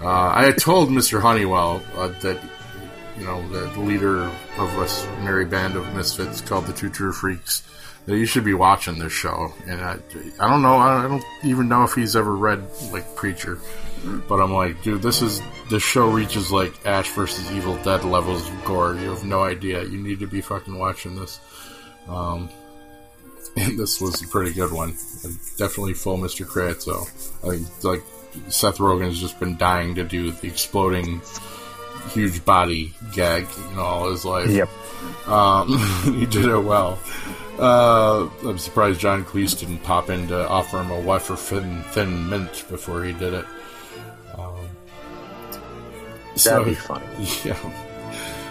Uh, 0.01 0.07
I 0.07 0.45
had 0.45 0.59
told 0.59 0.89
Mr. 0.89 1.19
Honeywell 1.19 1.81
uh, 1.95 2.09
that 2.21 2.39
you 3.19 3.25
know, 3.25 3.47
the 3.49 3.79
leader 3.81 4.23
of 4.57 4.79
us 4.79 5.05
merry 5.19 5.45
band 5.45 5.75
of 5.75 5.93
misfits 5.95 6.41
called 6.41 6.65
the 6.65 6.73
Two 6.73 6.89
True 6.89 7.11
Freaks, 7.11 7.63
that 8.05 8.17
you 8.17 8.25
should 8.25 8.45
be 8.45 8.53
watching 8.53 8.97
this 8.97 9.11
show. 9.11 9.53
And 9.67 9.81
I, 9.81 9.99
I 10.39 10.49
don't 10.49 10.61
know, 10.61 10.77
I 10.77 11.03
don't 11.03 11.23
even 11.43 11.67
know 11.67 11.83
if 11.83 11.93
he's 11.93 12.15
ever 12.15 12.35
read 12.35 12.63
like 12.91 13.15
Preacher, 13.15 13.59
but 14.27 14.39
I'm 14.39 14.53
like, 14.53 14.81
dude, 14.83 15.01
this 15.01 15.21
is 15.21 15.41
this 15.69 15.83
show 15.83 16.09
reaches 16.09 16.51
like 16.51 16.85
Ash 16.85 17.09
versus 17.11 17.51
Evil 17.51 17.75
Dead 17.83 18.03
levels 18.03 18.47
of 18.47 18.65
gore. 18.65 18.95
You 18.95 19.09
have 19.09 19.25
no 19.25 19.43
idea. 19.43 19.83
You 19.83 19.97
need 19.97 20.19
to 20.19 20.27
be 20.27 20.41
fucking 20.41 20.77
watching 20.77 21.15
this. 21.15 21.39
Um, 22.07 22.49
and 23.57 23.77
this 23.77 23.99
was 23.99 24.21
a 24.21 24.27
pretty 24.27 24.53
good 24.53 24.71
one. 24.71 24.91
Definitely 25.57 25.93
full 25.93 26.17
Mr. 26.17 26.47
Creosote. 26.47 27.09
I 27.43 27.57
think 27.57 27.83
like 27.83 28.03
Seth 28.47 28.77
Rogen's 28.77 29.19
just 29.19 29.39
been 29.39 29.57
dying 29.57 29.95
to 29.95 30.03
do 30.03 30.31
the 30.31 30.47
exploding 30.47 31.21
huge 32.09 32.43
body 32.45 32.93
gag, 33.13 33.47
you 33.69 33.75
know, 33.75 33.81
all 33.81 34.09
his 34.11 34.25
life. 34.25 34.49
Yep. 34.49 34.69
Um, 35.27 35.77
he 36.19 36.25
did 36.25 36.45
it 36.45 36.59
well. 36.59 36.99
Uh, 37.57 38.29
I'm 38.45 38.57
surprised 38.57 38.99
John 39.01 39.25
Cleese 39.25 39.59
didn't 39.59 39.79
pop 39.79 40.09
in 40.09 40.27
to 40.29 40.47
offer 40.47 40.79
him 40.79 40.91
a 40.91 40.99
wafer 40.99 41.35
thin, 41.35 41.83
thin 41.91 42.29
mint 42.29 42.63
before 42.69 43.03
he 43.03 43.11
did 43.13 43.33
it. 43.33 43.45
Um, 44.37 44.55
That'd 46.43 46.65
be 46.65 46.73
funny. 46.75 47.05
Yeah. 47.45 47.85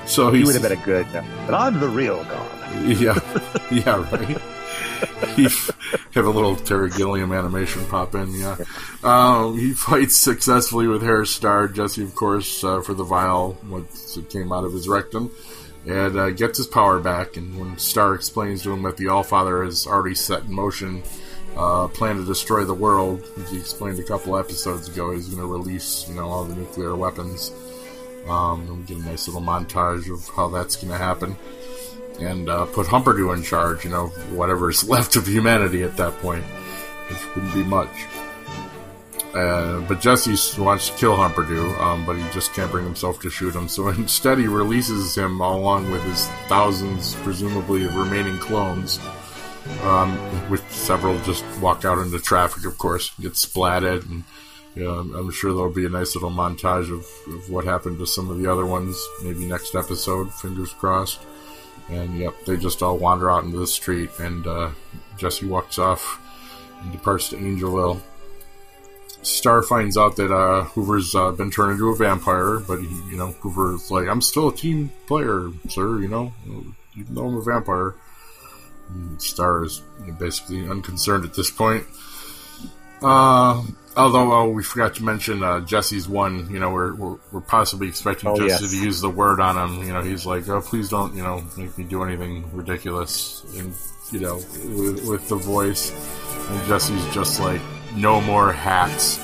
So 0.06 0.30
He 0.30 0.42
would 0.42 0.54
have 0.54 0.62
been 0.62 0.72
a 0.72 0.84
good. 0.84 1.06
But 1.12 1.54
I'm 1.54 1.80
the 1.80 1.88
real 1.88 2.24
God. 2.24 2.50
yeah, 2.86 3.18
yeah, 3.70 4.10
right. 4.10 4.40
he 5.36 5.42
have 6.14 6.26
a 6.26 6.30
little 6.30 6.56
Terry 6.56 6.90
Gilliam 6.90 7.32
animation 7.32 7.84
pop 7.86 8.14
in. 8.14 8.32
Yeah, 8.34 8.56
um, 9.02 9.58
he 9.58 9.72
fights 9.72 10.16
successfully 10.16 10.86
with 10.86 11.02
Herr 11.02 11.24
Starr 11.24 11.68
Jesse, 11.68 12.02
of 12.02 12.14
course, 12.14 12.64
uh, 12.64 12.80
for 12.80 12.94
the 12.94 13.04
vial 13.04 13.58
once 13.68 14.16
it 14.16 14.30
came 14.30 14.52
out 14.52 14.64
of 14.64 14.72
his 14.72 14.88
rectum, 14.88 15.30
and 15.86 16.18
uh, 16.18 16.30
gets 16.30 16.58
his 16.58 16.66
power 16.66 17.00
back. 17.00 17.36
And 17.36 17.58
when 17.58 17.78
Starr 17.78 18.14
explains 18.14 18.62
to 18.62 18.72
him 18.72 18.82
that 18.82 18.96
the 18.96 19.06
Allfather 19.06 19.64
has 19.64 19.86
already 19.86 20.14
set 20.14 20.44
in 20.44 20.52
motion 20.52 21.02
uh, 21.56 21.88
plan 21.88 22.16
to 22.16 22.24
destroy 22.24 22.64
the 22.64 22.74
world, 22.74 23.22
as 23.38 23.50
he 23.50 23.58
explained 23.58 23.98
a 23.98 24.04
couple 24.04 24.36
episodes 24.36 24.88
ago, 24.88 25.12
he's 25.12 25.28
going 25.28 25.40
to 25.40 25.46
release, 25.46 26.08
you 26.08 26.14
know, 26.14 26.28
all 26.28 26.44
the 26.44 26.54
nuclear 26.54 26.94
weapons. 26.94 27.52
Um, 28.28 28.60
and 28.62 28.78
we 28.78 28.84
get 28.84 28.98
a 28.98 29.08
nice 29.08 29.26
little 29.26 29.42
montage 29.42 30.12
of 30.12 30.28
how 30.34 30.48
that's 30.48 30.76
going 30.76 30.92
to 30.92 30.98
happen 30.98 31.36
and 32.18 32.48
uh, 32.48 32.66
put 32.66 32.86
Humperdoo 32.86 33.34
in 33.34 33.42
charge, 33.42 33.84
you 33.84 33.90
know, 33.90 34.08
whatever's 34.30 34.88
left 34.88 35.16
of 35.16 35.26
humanity 35.26 35.82
at 35.82 35.96
that 35.96 36.16
point, 36.18 36.44
which 37.08 37.34
wouldn't 37.34 37.54
be 37.54 37.64
much. 37.64 38.06
Uh, 39.34 39.80
but 39.82 40.00
Jesse 40.00 40.60
wants 40.60 40.88
to 40.88 40.96
kill 40.96 41.16
Humperdoo, 41.16 41.78
um, 41.80 42.06
but 42.06 42.16
he 42.16 42.24
just 42.30 42.54
can't 42.54 42.70
bring 42.70 42.84
himself 42.84 43.20
to 43.20 43.30
shoot 43.30 43.54
him. 43.54 43.68
So 43.68 43.88
instead, 43.88 44.38
he 44.38 44.48
releases 44.48 45.16
him 45.16 45.40
along 45.40 45.90
with 45.90 46.02
his 46.04 46.26
thousands, 46.48 47.14
presumably, 47.16 47.84
of 47.84 47.94
remaining 47.94 48.38
clones. 48.38 48.98
Um, 49.82 50.16
which 50.48 50.62
several 50.70 51.18
just 51.20 51.44
walk 51.60 51.84
out 51.84 51.98
into 51.98 52.18
traffic, 52.18 52.64
of 52.64 52.78
course, 52.78 53.10
get 53.20 53.34
splatted, 53.34 54.08
and 54.10 54.24
you 54.74 54.84
know, 54.84 55.00
I'm, 55.00 55.30
sure 55.30 55.52
there'll 55.52 55.70
be 55.70 55.84
a 55.84 55.90
nice 55.90 56.14
little 56.14 56.30
montage 56.30 56.90
of, 56.90 57.34
of 57.34 57.50
what 57.50 57.64
happened 57.64 57.98
to 57.98 58.06
some 58.06 58.30
of 58.30 58.38
the 58.38 58.50
other 58.50 58.64
ones, 58.64 58.96
maybe 59.22 59.44
next 59.44 59.74
episode, 59.74 60.32
fingers 60.32 60.72
crossed. 60.72 61.20
And 61.90 62.18
yep, 62.18 62.34
they 62.44 62.56
just 62.56 62.82
all 62.82 62.98
wander 62.98 63.30
out 63.30 63.44
into 63.44 63.58
the 63.58 63.66
street, 63.66 64.10
and 64.18 64.46
uh, 64.46 64.70
Jesse 65.16 65.46
walks 65.46 65.78
off 65.78 66.20
and 66.82 66.92
departs 66.92 67.30
to 67.30 67.36
Angelville. 67.36 68.00
Starr 69.22 69.62
finds 69.62 69.96
out 69.96 70.16
that 70.16 70.32
uh, 70.32 70.64
Hoover's 70.64 71.14
uh, 71.14 71.32
been 71.32 71.50
turned 71.50 71.72
into 71.72 71.88
a 71.88 71.96
vampire, 71.96 72.60
but 72.60 72.80
he, 72.80 72.86
you 73.10 73.16
know, 73.16 73.28
Hoover's 73.40 73.90
like, 73.90 74.06
"I'm 74.06 74.20
still 74.20 74.48
a 74.48 74.54
team 74.54 74.92
player, 75.06 75.50
sir. 75.68 75.98
You 75.98 76.08
know, 76.08 76.32
even 76.96 77.14
though 77.14 77.26
I'm 77.26 77.36
a 77.36 77.42
vampire." 77.42 77.94
And 78.90 79.20
Starr 79.20 79.64
is 79.64 79.82
basically 80.18 80.68
unconcerned 80.68 81.24
at 81.24 81.34
this 81.34 81.50
point. 81.50 81.84
Uh, 83.02 83.62
although 83.98 84.32
uh, 84.32 84.46
we 84.46 84.62
forgot 84.62 84.94
to 84.94 85.04
mention 85.04 85.42
uh, 85.42 85.60
Jesse's 85.60 86.08
one, 86.08 86.48
you 86.50 86.58
know, 86.60 86.70
we're, 86.70 86.94
we're, 86.94 87.16
we're 87.32 87.40
possibly 87.40 87.88
expecting 87.88 88.28
Oh, 88.30 88.36
Jesse 88.36 88.64
yes. 88.64 88.70
to 88.70 88.76
use 88.82 89.00
the 89.00 89.10
word 89.10 89.40
on 89.40 89.56
him. 89.56 89.86
You 89.86 89.92
know, 89.92 90.02
he's 90.02 90.24
like, 90.24 90.48
oh, 90.48 90.60
please 90.60 90.88
don't, 90.88 91.14
you 91.14 91.22
know, 91.22 91.44
make 91.56 91.76
me 91.76 91.84
do 91.84 92.02
anything 92.02 92.48
ridiculous, 92.56 93.44
and 93.56 93.74
you 94.12 94.20
know, 94.20 94.36
with, 94.36 95.04
with 95.06 95.28
the 95.28 95.36
voice. 95.36 95.90
And 96.48 96.66
Jesse's 96.66 97.04
just 97.14 97.40
like, 97.40 97.60
no 97.94 98.20
more 98.20 98.52
hats. 98.52 99.20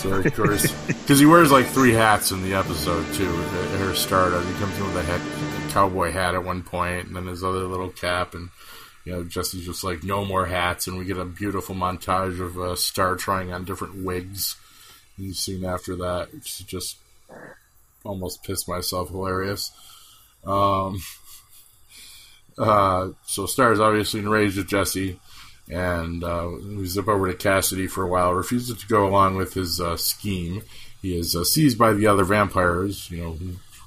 So 0.00 0.12
of 0.14 0.34
course, 0.36 0.70
because 0.86 1.18
he 1.20 1.26
wears 1.26 1.50
like 1.52 1.66
three 1.66 1.92
hats 1.92 2.30
in 2.32 2.42
the 2.42 2.54
episode 2.54 3.06
too. 3.14 3.28
At 3.28 3.78
her 3.80 3.94
start, 3.94 4.32
he 4.44 4.52
comes 4.54 4.76
in 4.78 4.84
with 4.86 4.96
a, 4.96 5.02
hat, 5.02 5.20
a 5.20 5.72
cowboy 5.72 6.10
hat 6.10 6.34
at 6.34 6.44
one 6.44 6.62
point, 6.62 7.06
and 7.06 7.16
then 7.16 7.26
his 7.26 7.44
other 7.44 7.60
little 7.64 7.90
cap, 7.90 8.34
and 8.34 8.48
you 9.08 9.14
know, 9.14 9.24
Jesse's 9.24 9.64
just 9.64 9.84
like, 9.84 10.04
no 10.04 10.22
more 10.22 10.44
hats, 10.44 10.86
and 10.86 10.98
we 10.98 11.06
get 11.06 11.16
a 11.16 11.24
beautiful 11.24 11.74
montage 11.74 12.40
of 12.40 12.58
uh, 12.58 12.76
Starr 12.76 13.16
trying 13.16 13.50
on 13.54 13.64
different 13.64 14.04
wigs. 14.04 14.54
And 15.16 15.34
scene 15.34 15.64
after 15.64 15.96
that, 15.96 16.28
just 16.42 16.98
almost 18.04 18.44
pissed 18.44 18.68
myself 18.68 19.08
hilarious. 19.08 19.72
Um, 20.44 21.00
uh, 22.58 23.08
so 23.24 23.46
Starr's 23.46 23.80
obviously 23.80 24.20
enraged 24.20 24.58
at 24.58 24.66
Jesse, 24.66 25.18
and 25.70 26.22
uh, 26.22 26.50
we 26.62 26.84
zip 26.84 27.08
over 27.08 27.28
to 27.28 27.34
Cassidy 27.34 27.86
for 27.86 28.04
a 28.04 28.08
while. 28.08 28.34
Refuses 28.34 28.78
to 28.78 28.86
go 28.88 29.06
along 29.06 29.36
with 29.36 29.54
his 29.54 29.80
uh, 29.80 29.96
scheme. 29.96 30.60
He 31.00 31.18
is 31.18 31.34
uh, 31.34 31.44
seized 31.44 31.78
by 31.78 31.94
the 31.94 32.06
other 32.06 32.24
vampires, 32.24 33.10
you 33.10 33.22
know, 33.22 33.38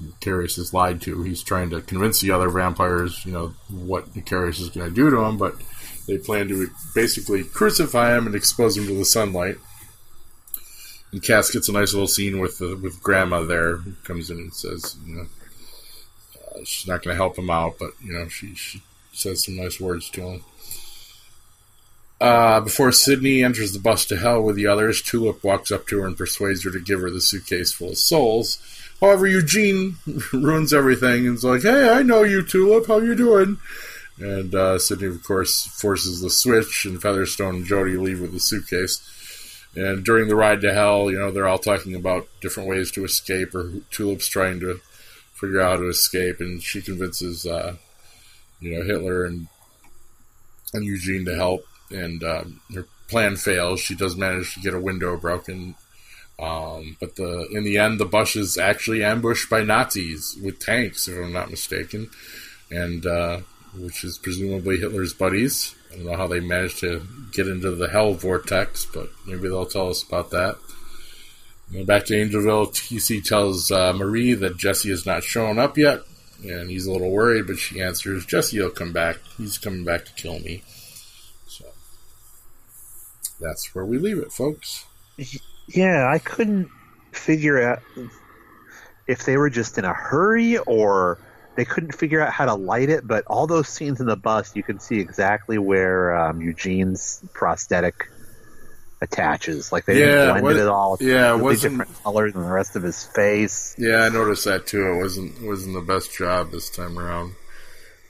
who, 0.01 0.12
Eccarius 0.12 0.58
is 0.58 0.74
lied 0.74 1.01
to. 1.01 1.24
He's 1.24 1.43
trying 1.43 1.70
to 1.72 1.81
convince 1.81 2.22
the 2.22 2.31
other 2.31 2.50
vampires, 2.50 3.25
you 3.25 3.31
know, 3.31 3.53
what 3.70 4.13
Eccarius 4.15 4.60
is 4.60 4.70
going 4.70 4.89
to 4.89 4.96
do 4.96 5.10
to 5.10 5.17
him, 5.22 5.38
but 5.38 5.55
they 6.08 6.17
plan 6.17 6.48
to 6.50 6.70
basically 6.93 7.43
crucify 7.43 8.15
him 8.15 8.25
and 8.25 8.36
expose 8.36 8.77
him 8.77 8.88
to 8.88 8.98
the 8.98 9.05
sunlight. 9.05 9.58
And 11.12 11.22
Cass 11.22 11.51
gets 11.51 11.70
a 11.70 11.74
nice 11.74 11.93
little 11.93 12.08
scene 12.08 12.39
with 12.39 12.58
the, 12.58 12.75
with 12.75 13.03
Grandma 13.03 13.43
there, 13.43 13.77
who 13.77 13.93
comes 14.03 14.29
in 14.29 14.38
and 14.38 14.53
says, 14.53 14.96
you 15.05 15.15
know, 15.15 15.27
uh, 16.55 16.63
she's 16.63 16.88
not 16.88 17.03
going 17.03 17.13
to 17.13 17.22
help 17.22 17.38
him 17.38 17.50
out, 17.50 17.75
but 17.79 17.91
you 18.01 18.13
know, 18.13 18.27
she 18.29 18.55
she 18.55 18.81
says 19.13 19.43
some 19.43 19.58
nice 19.58 19.79
words 19.79 20.10
to 20.12 20.22
him. 20.22 20.43
Uh, 22.22 22.62
before 22.62 22.91
Sidney 22.91 23.43
enters 23.43 23.74
the 23.74 23.79
bus 23.79 24.05
to 24.05 24.15
hell 24.15 24.43
with 24.43 24.55
the 24.55 24.67
others, 24.67 25.01
Tulip 25.01 25.43
walks 25.43 25.72
up 25.72 25.88
to 25.88 26.00
her 26.00 26.08
and 26.08 26.15
persuades 26.15 26.63
her 26.63 26.72
to 26.72 26.79
give 26.79 27.01
her 27.01 27.10
the 27.10 27.20
suitcase 27.20 27.74
full 27.74 27.89
of 27.89 27.98
souls. 27.98 28.62
However, 29.01 29.27
Eugene 29.27 29.98
ruins 30.34 30.74
everything 30.74 31.27
and 31.27 31.36
is 31.36 31.43
like, 31.43 31.63
"Hey, 31.63 31.89
I 31.89 32.03
know 32.03 32.24
you, 32.24 32.43
Tulip. 32.43 32.88
How 32.88 33.00
you 33.00 33.15
doing?" 33.15 33.58
And 34.20 34.53
uh, 34.53 34.77
Sidney, 34.77 35.08
of 35.08 35.24
course, 35.24 35.65
forces 35.65 36.22
the 36.22 36.29
switch, 36.29 36.86
and 36.86 37.01
Featherstone 37.01 37.55
and 37.55 37.65
Jody 37.65 37.98
leave 37.98 38.22
with 38.22 38.34
the 38.34 38.39
suitcase. 38.39 39.01
And 39.75 40.03
during 40.03 40.27
the 40.27 40.36
ride 40.36 40.62
to 40.62 40.74
hell, 40.74 41.10
you 41.10 41.17
know, 41.17 41.31
they're 41.31 41.48
all 41.48 41.58
talking 41.58 41.96
about 41.96 42.27
different 42.41 42.70
ways 42.70 42.91
to 42.91 43.03
escape, 43.03 43.55
or 43.55 43.72
Tulip's 43.89 44.27
trying 44.27 44.60
to 44.60 44.79
figure 45.34 45.62
out 45.62 45.72
how 45.72 45.77
to 45.77 45.89
escape, 45.89 46.39
and 46.39 46.62
she 46.62 46.81
convinces, 46.81 47.46
uh, 47.46 47.77
you 48.60 48.77
know, 48.77 48.86
Hitler 48.86 49.25
and 49.25 49.48
and 50.74 50.86
Eugene 50.86 51.25
to 51.25 51.36
help 51.36 51.65
and 51.91 52.24
um, 52.24 52.62
her 52.74 52.86
plan 53.08 53.36
fails. 53.36 53.79
She 53.79 53.96
does 53.96 54.15
manage 54.15 54.53
to 54.53 54.60
get 54.60 54.74
a 54.74 54.79
window 54.79 55.17
broken, 55.17 55.75
um, 56.41 56.98
but 57.00 57.15
the 57.15 57.48
in 57.51 57.63
the 57.63 57.77
end, 57.77 58.00
the 58.00 58.05
bus 58.05 58.36
is 58.36 58.57
actually 58.57 59.03
ambushed 59.03 59.50
by 59.50 59.63
Nazis 59.63 60.38
with 60.43 60.60
tanks, 60.60 61.07
if 61.07 61.15
I'm 61.15 61.31
not 61.31 61.51
mistaken, 61.51 62.10
and 62.71 63.05
uh, 63.05 63.41
which 63.77 64.03
is 64.03 64.17
presumably 64.17 64.77
Hitler's 64.77 65.13
buddies. 65.13 65.75
I 65.91 65.98
don't 65.98 66.05
know 66.05 66.17
how 66.17 66.27
they 66.27 66.39
managed 66.39 66.79
to 66.79 67.05
get 67.31 67.48
into 67.48 67.71
the 67.71 67.89
hell 67.89 68.13
vortex, 68.13 68.86
but 68.86 69.10
maybe 69.27 69.50
they'll 69.50 69.65
tell 69.65 69.89
us 69.89 70.03
about 70.03 70.31
that. 70.31 70.57
back 71.86 72.05
to 72.05 72.13
Angelville, 72.13 72.71
TC 72.71 73.24
tells 73.24 73.71
uh, 73.71 73.93
Marie 73.93 74.33
that 74.33 74.57
Jesse 74.57 74.89
has 74.89 75.05
not 75.05 75.24
shown 75.24 75.60
up 75.60 75.77
yet, 75.77 76.00
and 76.43 76.69
he's 76.69 76.88
a 76.88 76.91
little 76.91 77.12
worried, 77.12 77.48
but 77.48 77.60
she 77.60 77.81
answers, 77.81 78.25
Jesse 78.25 78.60
will 78.60 78.71
come 78.71 78.93
back. 78.93 79.17
He's 79.38 79.57
coming 79.57 79.83
back 79.83 80.05
to 80.05 80.13
kill 80.13 80.39
me 80.39 80.63
So 81.48 81.65
that's 83.39 83.75
where 83.75 83.86
we 83.86 83.98
leave 83.98 84.17
it, 84.17 84.31
folks. 84.31 84.86
Yeah, 85.73 86.07
I 86.07 86.19
couldn't 86.19 86.69
figure 87.11 87.61
out 87.61 87.81
if 89.07 89.25
they 89.25 89.37
were 89.37 89.49
just 89.49 89.77
in 89.77 89.85
a 89.85 89.93
hurry 89.93 90.57
or 90.57 91.19
they 91.55 91.65
couldn't 91.65 91.93
figure 91.93 92.21
out 92.21 92.31
how 92.31 92.45
to 92.45 92.55
light 92.55 92.89
it. 92.89 93.05
But 93.05 93.25
all 93.27 93.47
those 93.47 93.67
scenes 93.67 93.99
in 93.99 94.07
the 94.07 94.15
bus, 94.15 94.55
you 94.55 94.63
can 94.63 94.79
see 94.79 94.99
exactly 94.99 95.57
where 95.57 96.15
um, 96.15 96.41
Eugene's 96.41 97.23
prosthetic 97.33 98.07
attaches. 99.01 99.71
Like 99.71 99.85
they 99.85 99.99
yeah, 99.99 100.25
blended 100.25 100.43
what, 100.43 100.55
it 100.55 100.67
all. 100.67 100.97
Yeah, 100.99 101.35
it 101.35 101.41
wasn't 101.41 101.79
different 101.79 102.03
colors 102.03 102.33
than 102.33 102.43
the 102.43 102.49
rest 102.49 102.75
of 102.75 102.83
his 102.83 103.03
face. 103.03 103.75
Yeah, 103.77 104.03
I 104.03 104.09
noticed 104.09 104.45
that 104.45 104.67
too. 104.67 104.85
It 104.85 104.97
wasn't 104.97 105.41
wasn't 105.43 105.73
the 105.73 105.81
best 105.81 106.15
job 106.15 106.51
this 106.51 106.69
time 106.69 106.97
around. 106.97 107.33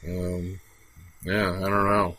Um, 0.07 0.59
yeah, 1.23 1.51
I 1.51 1.69
don't 1.69 1.85
know. 1.85 2.17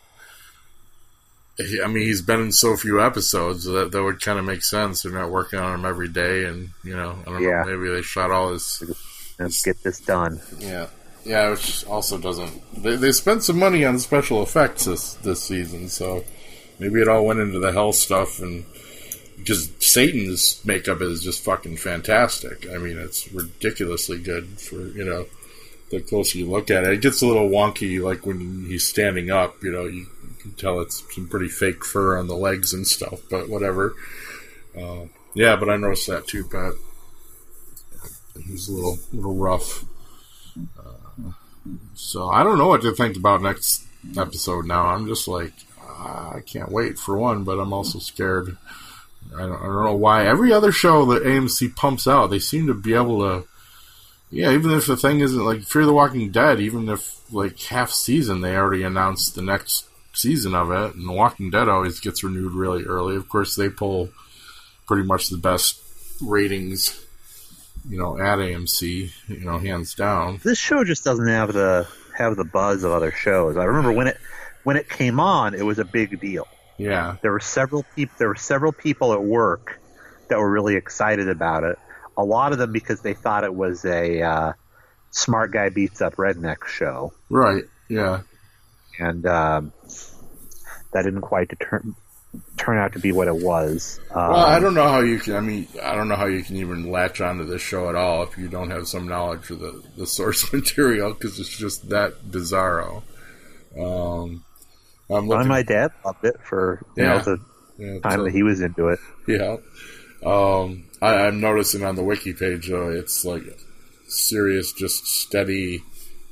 I 1.59 1.87
mean, 1.87 2.03
he's 2.03 2.23
been 2.23 2.41
in 2.41 2.51
so 2.51 2.75
few 2.75 2.99
episodes 2.99 3.65
that 3.65 3.91
that 3.91 4.03
would 4.03 4.21
kind 4.21 4.39
of 4.39 4.45
make 4.45 4.63
sense. 4.63 5.03
They're 5.03 5.11
not 5.11 5.29
working 5.29 5.59
on 5.59 5.79
him 5.79 5.85
every 5.85 6.07
day, 6.07 6.45
and 6.45 6.69
you 6.83 6.95
know, 6.95 7.15
I 7.27 7.29
don't 7.29 7.43
yeah. 7.43 7.61
know. 7.63 7.77
Maybe 7.77 7.93
they 7.93 8.01
shot 8.01 8.31
all 8.31 8.53
his. 8.53 8.81
Let's 9.37 9.63
get 9.63 9.83
this 9.83 9.99
done. 9.99 10.41
Yeah, 10.57 10.87
yeah. 11.23 11.51
Which 11.51 11.85
also 11.85 12.17
doesn't. 12.17 12.81
They 12.81 12.95
they 12.95 13.11
spent 13.11 13.43
some 13.43 13.59
money 13.59 13.85
on 13.85 13.99
special 13.99 14.41
effects 14.41 14.85
this 14.85 15.13
this 15.15 15.43
season, 15.43 15.89
so 15.89 16.23
maybe 16.79 17.01
it 17.01 17.07
all 17.07 17.25
went 17.25 17.39
into 17.39 17.59
the 17.59 17.71
hell 17.71 17.93
stuff 17.93 18.39
and. 18.39 18.65
Because 19.35 19.71
Satan's 19.79 20.63
makeup 20.63 21.01
is 21.01 21.21
just 21.21 21.43
fucking 21.43 21.75
fantastic. 21.75 22.65
I 22.69 22.77
mean, 22.77 22.97
it's 22.97 23.29
ridiculously 23.33 24.17
good 24.17 24.47
for 24.61 24.75
you 24.75 25.03
know 25.03 25.25
the 25.91 25.99
closer 25.99 26.37
you 26.37 26.49
look 26.49 26.71
at 26.71 26.85
it. 26.85 26.93
It 26.93 27.01
gets 27.01 27.21
a 27.21 27.27
little 27.27 27.49
wonky, 27.49 28.01
like 28.01 28.25
when 28.25 28.65
he's 28.67 28.87
standing 28.87 29.31
up. 29.31 29.61
You 29.61 29.71
know, 29.73 29.85
you 29.85 30.07
tell 30.51 30.79
it's 30.79 31.03
some 31.13 31.27
pretty 31.27 31.47
fake 31.47 31.85
fur 31.85 32.17
on 32.17 32.27
the 32.27 32.35
legs 32.35 32.73
and 32.73 32.85
stuff, 32.87 33.21
but 33.29 33.49
whatever. 33.49 33.93
Uh, 34.77 35.05
yeah, 35.33 35.55
but 35.55 35.69
I 35.69 35.77
noticed 35.77 36.07
that 36.07 36.27
too, 36.27 36.45
Pat. 36.45 36.73
He's 38.45 38.67
a 38.67 38.73
little 38.73 38.97
little 39.11 39.35
rough. 39.35 39.85
Uh, 40.77 41.31
so 41.93 42.29
I 42.29 42.43
don't 42.43 42.57
know 42.57 42.67
what 42.67 42.81
to 42.81 42.93
think 42.93 43.15
about 43.17 43.41
next 43.41 43.85
episode 44.17 44.65
now. 44.65 44.87
I'm 44.87 45.07
just 45.07 45.27
like, 45.27 45.53
I 45.79 46.41
can't 46.45 46.71
wait 46.71 46.97
for 46.97 47.17
one, 47.17 47.43
but 47.43 47.59
I'm 47.59 47.73
also 47.73 47.99
scared. 47.99 48.57
I 49.35 49.41
don't, 49.41 49.55
I 49.55 49.65
don't 49.65 49.85
know 49.85 49.95
why. 49.95 50.25
Every 50.25 50.51
other 50.51 50.71
show 50.71 51.05
that 51.05 51.23
AMC 51.23 51.75
pumps 51.75 52.07
out, 52.07 52.27
they 52.27 52.39
seem 52.39 52.67
to 52.67 52.73
be 52.73 52.93
able 52.93 53.19
to 53.19 53.47
yeah, 54.33 54.51
even 54.51 54.71
if 54.71 54.87
the 54.87 54.97
thing 54.97 55.19
isn't 55.19 55.45
like 55.45 55.61
Fear 55.61 55.85
the 55.85 55.93
Walking 55.93 56.31
Dead, 56.31 56.59
even 56.59 56.89
if 56.89 57.21
like 57.31 57.59
half 57.61 57.91
season 57.91 58.41
they 58.41 58.55
already 58.55 58.81
announced 58.81 59.35
the 59.35 59.43
next 59.43 59.87
season 60.13 60.55
of 60.55 60.71
it, 60.71 60.95
and 60.95 61.07
The 61.07 61.11
Walking 61.11 61.49
Dead 61.49 61.67
always 61.67 61.99
gets 61.99 62.23
renewed 62.23 62.53
really 62.53 62.83
early. 62.83 63.15
Of 63.15 63.27
course, 63.27 63.55
they 63.55 63.69
pull 63.69 64.09
pretty 64.87 65.03
much 65.03 65.29
the 65.29 65.37
best 65.37 65.81
ratings, 66.21 67.05
you 67.87 67.97
know, 67.97 68.17
at 68.17 68.37
AMC, 68.37 69.11
you 69.27 69.45
know, 69.45 69.57
hands 69.57 69.95
down. 69.95 70.39
This 70.43 70.57
show 70.57 70.83
just 70.83 71.03
doesn't 71.03 71.27
have 71.27 71.53
the 71.53 71.87
have 72.15 72.35
the 72.35 72.45
buzz 72.45 72.83
of 72.83 72.91
other 72.91 73.11
shows. 73.11 73.57
I 73.57 73.65
remember 73.65 73.91
when 73.91 74.07
it 74.07 74.17
when 74.63 74.77
it 74.77 74.87
came 74.89 75.19
on, 75.19 75.53
it 75.53 75.65
was 75.65 75.79
a 75.79 75.85
big 75.85 76.19
deal. 76.19 76.47
Yeah, 76.77 77.17
there 77.21 77.31
were 77.31 77.39
several 77.39 77.83
people. 77.95 78.15
There 78.17 78.29
were 78.29 78.35
several 78.35 78.71
people 78.71 79.13
at 79.13 79.23
work 79.23 79.79
that 80.29 80.39
were 80.39 80.49
really 80.49 80.75
excited 80.75 81.29
about 81.29 81.63
it. 81.63 81.77
A 82.15 82.23
lot 82.23 82.51
of 82.51 82.59
them 82.59 82.71
because 82.71 83.01
they 83.01 83.13
thought 83.13 83.43
it 83.43 83.53
was 83.53 83.85
a 83.85 84.21
uh, 84.21 84.53
smart 85.09 85.51
guy 85.51 85.69
beats 85.69 86.01
up 86.01 86.15
redneck 86.15 86.65
show. 86.65 87.13
Right. 87.29 87.63
Yeah 87.89 88.21
and 88.99 89.25
um, 89.25 89.73
that 90.93 91.03
didn't 91.03 91.21
quite 91.21 91.51
turn 91.59 91.95
turn 92.57 92.77
out 92.77 92.93
to 92.93 92.99
be 92.99 93.11
what 93.11 93.27
it 93.27 93.35
was. 93.35 93.99
Um, 94.09 94.29
well, 94.29 94.45
I 94.45 94.59
don't 94.59 94.73
know 94.73 94.87
how 94.87 95.01
you 95.01 95.19
can. 95.19 95.35
I 95.35 95.39
mean, 95.39 95.67
I 95.81 95.95
don't 95.95 96.07
know 96.07 96.15
how 96.15 96.25
you 96.25 96.43
can 96.43 96.55
even 96.57 96.91
latch 96.91 97.21
onto 97.21 97.45
this 97.45 97.61
show 97.61 97.89
at 97.89 97.95
all 97.95 98.23
if 98.23 98.37
you 98.37 98.47
don't 98.47 98.71
have 98.71 98.87
some 98.87 99.07
knowledge 99.07 99.49
of 99.51 99.59
the, 99.59 99.83
the 99.97 100.07
source 100.07 100.51
material 100.53 101.13
because 101.13 101.39
it's 101.39 101.55
just 101.55 101.89
that 101.89 102.23
bizarro. 102.29 103.03
Um, 103.77 104.43
I'm 105.09 105.27
looking, 105.27 105.47
my 105.47 105.63
dad 105.63 105.91
loved 106.05 106.23
it 106.25 106.39
for 106.41 106.85
you 106.95 107.03
yeah, 107.03 107.13
know 107.13 107.19
the 107.19 107.39
yeah, 107.77 107.99
time 107.99 108.19
so, 108.19 108.23
that 108.25 108.33
he 108.33 108.43
was 108.43 108.61
into 108.61 108.87
it. 108.87 108.99
Yeah. 109.27 109.57
Um, 110.25 110.85
I, 111.01 111.25
I'm 111.25 111.41
noticing 111.41 111.83
on 111.83 111.95
the 111.95 112.03
wiki 112.03 112.33
page 112.33 112.69
though, 112.69 112.89
it's 112.89 113.25
like 113.25 113.43
serious, 114.07 114.71
just 114.71 115.05
steady 115.05 115.83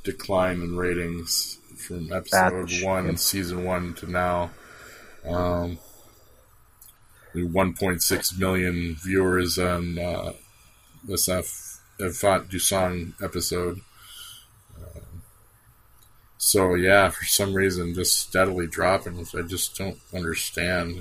decline 0.04 0.62
in 0.62 0.76
ratings 0.76 1.58
from 1.82 2.12
episode 2.12 2.68
That's 2.68 2.82
one, 2.82 3.16
season 3.16 3.64
one 3.64 3.94
to 3.94 4.10
now. 4.10 4.50
Um, 5.26 5.78
1.6 7.34 8.38
million 8.38 8.96
viewers 9.02 9.58
on 9.58 9.98
uh, 9.98 10.32
this 11.04 11.28
F. 11.28 11.80
Enfant 12.00 12.48
du 12.48 12.58
Sang 12.58 13.14
episode. 13.22 13.80
Uh, 14.76 15.00
so 16.36 16.74
yeah, 16.74 17.10
for 17.10 17.24
some 17.24 17.54
reason, 17.54 17.94
just 17.94 18.18
steadily 18.18 18.66
dropping, 18.66 19.16
which 19.16 19.34
I 19.34 19.42
just 19.42 19.76
don't 19.76 19.98
understand. 20.14 21.00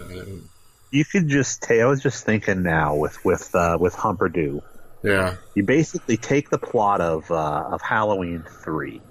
You 0.91 1.05
could 1.05 1.27
just. 1.27 1.63
take. 1.63 1.81
I 1.81 1.85
was 1.85 2.03
just 2.03 2.25
thinking 2.25 2.61
now 2.61 2.95
with 2.95 3.23
with 3.25 3.53
uh, 3.55 3.77
with 3.79 3.95
Humperdoo. 3.95 4.61
Yeah. 5.03 5.37
You 5.55 5.63
basically 5.63 6.17
take 6.17 6.49
the 6.49 6.59
plot 6.59 7.01
of 7.01 7.31
uh, 7.31 7.69
of 7.71 7.81
Halloween 7.81 8.43
three. 8.63 9.01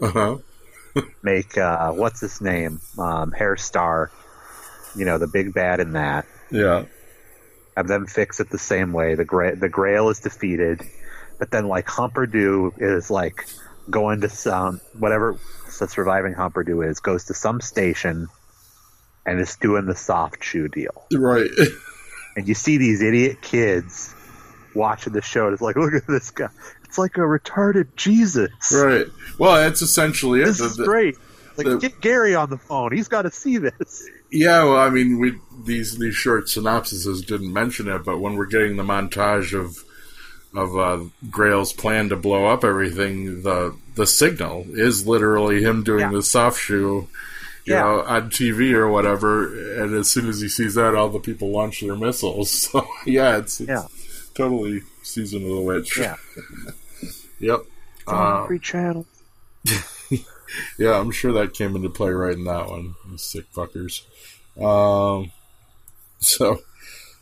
Uh 0.00 0.10
huh 0.10 0.36
make 1.22 1.56
uh, 1.56 1.92
what's 1.92 2.20
his 2.20 2.40
name, 2.40 2.80
um, 2.98 3.32
Starr, 3.56 4.10
you 4.96 5.04
know, 5.04 5.18
the 5.18 5.26
big 5.26 5.54
bad 5.54 5.80
in 5.80 5.92
that. 5.92 6.26
Yeah. 6.50 6.84
Have 7.76 7.86
them 7.88 8.06
fix 8.06 8.40
it 8.40 8.50
the 8.50 8.58
same 8.58 8.92
way. 8.92 9.14
The 9.14 9.24
gra- 9.24 9.56
the 9.56 9.68
Grail 9.68 10.08
is 10.08 10.20
defeated, 10.20 10.82
but 11.38 11.50
then 11.50 11.68
like 11.68 11.86
Humperdoo 11.86 12.72
is 12.80 13.10
like 13.10 13.46
going 13.88 14.22
to 14.22 14.28
some 14.28 14.80
whatever 14.98 15.38
the 15.78 15.88
surviving 15.88 16.34
Humperdoo 16.34 16.88
is 16.88 17.00
goes 17.00 17.26
to 17.26 17.34
some 17.34 17.60
station 17.60 18.28
and 19.24 19.40
is 19.40 19.56
doing 19.56 19.86
the 19.86 19.94
soft 19.94 20.42
shoe 20.42 20.68
deal. 20.68 21.06
Right. 21.12 21.50
and 22.36 22.48
you 22.48 22.54
see 22.54 22.78
these 22.78 23.02
idiot 23.02 23.40
kids 23.42 24.14
watching 24.74 25.12
the 25.12 25.22
show. 25.22 25.46
And 25.46 25.52
It's 25.52 25.62
like, 25.62 25.76
look 25.76 25.94
at 25.94 26.06
this 26.06 26.30
guy. 26.30 26.48
It's 26.88 26.98
like 26.98 27.16
a 27.16 27.20
retarded 27.20 27.88
Jesus. 27.96 28.50
Right. 28.72 29.06
Well, 29.38 29.56
that's 29.56 29.82
essentially 29.82 30.40
it. 30.42 30.46
This 30.46 30.58
the, 30.58 30.64
is 30.64 30.76
great. 30.78 31.16
Like, 31.56 31.66
the, 31.66 31.76
get 31.78 32.00
Gary 32.00 32.34
on 32.34 32.50
the 32.50 32.56
phone. 32.58 32.92
He's 32.92 33.08
got 33.08 33.22
to 33.22 33.30
see 33.30 33.58
this. 33.58 34.08
Yeah, 34.30 34.64
well, 34.64 34.76
I 34.78 34.90
mean, 34.90 35.18
we 35.18 35.34
these 35.64 35.98
these 35.98 36.14
short 36.14 36.44
synopsises 36.46 37.24
didn't 37.26 37.52
mention 37.52 37.88
it, 37.88 38.04
but 38.04 38.18
when 38.20 38.36
we're 38.36 38.46
getting 38.46 38.76
the 38.76 38.82
montage 38.84 39.58
of 39.58 39.84
of 40.54 40.76
uh, 40.78 41.04
Grail's 41.30 41.72
plan 41.72 42.08
to 42.10 42.16
blow 42.16 42.46
up 42.46 42.64
everything, 42.64 43.42
the 43.42 43.76
the 43.96 44.06
signal 44.06 44.64
is 44.68 45.06
literally 45.06 45.62
him 45.62 45.82
doing 45.82 46.00
Yeah. 46.00 46.12
the 46.12 46.22
soft 46.22 46.60
shoe, 46.60 47.08
you 47.64 47.74
Yeah. 47.74 47.80
know, 47.82 48.00
on 48.02 48.30
TV 48.30 48.72
or 48.72 48.88
whatever. 48.88 49.82
And 49.82 49.94
as 49.94 50.08
soon 50.08 50.28
as 50.28 50.40
he 50.40 50.48
sees 50.48 50.74
that, 50.74 50.94
all 50.94 51.08
the 51.08 51.18
people 51.18 51.50
launch 51.50 51.80
their 51.80 51.96
missiles. 51.96 52.50
So 52.72 52.86
yeah, 53.04 53.38
it's, 53.38 53.60
it's 53.60 53.68
Yeah. 53.68 53.84
Totally 54.38 54.82
season 55.02 55.42
of 55.42 55.48
the 55.50 55.60
witch. 55.60 55.98
Yeah. 55.98 56.16
Yep. 57.40 57.60
Uh, 58.04 58.46
Free 58.46 58.58
channel. 58.58 59.06
yeah, 60.78 60.98
I'm 60.98 61.12
sure 61.12 61.32
that 61.34 61.54
came 61.54 61.76
into 61.76 61.88
play 61.88 62.10
right 62.10 62.34
in 62.34 62.42
that 62.44 62.68
one. 62.68 62.96
You 63.08 63.16
sick 63.16 63.44
fuckers. 63.52 64.02
Um, 64.60 65.30
so, 66.18 66.58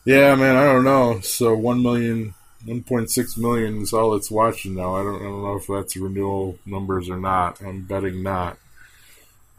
yeah, 0.06 0.34
man, 0.34 0.56
I 0.56 0.64
don't 0.64 0.84
know. 0.84 1.20
So, 1.20 1.54
1 1.54 1.82
million, 1.82 2.32
1.6 2.64 3.38
million 3.38 3.82
is 3.82 3.92
all 3.92 4.14
it's 4.14 4.30
watching 4.30 4.74
now. 4.74 4.94
I 4.96 5.02
don't, 5.02 5.20
I 5.20 5.24
don't 5.24 5.42
know 5.42 5.56
if 5.56 5.66
that's 5.66 5.96
renewal 5.98 6.58
numbers 6.64 7.10
or 7.10 7.18
not. 7.18 7.60
I'm 7.60 7.82
betting 7.82 8.22
not. 8.22 8.56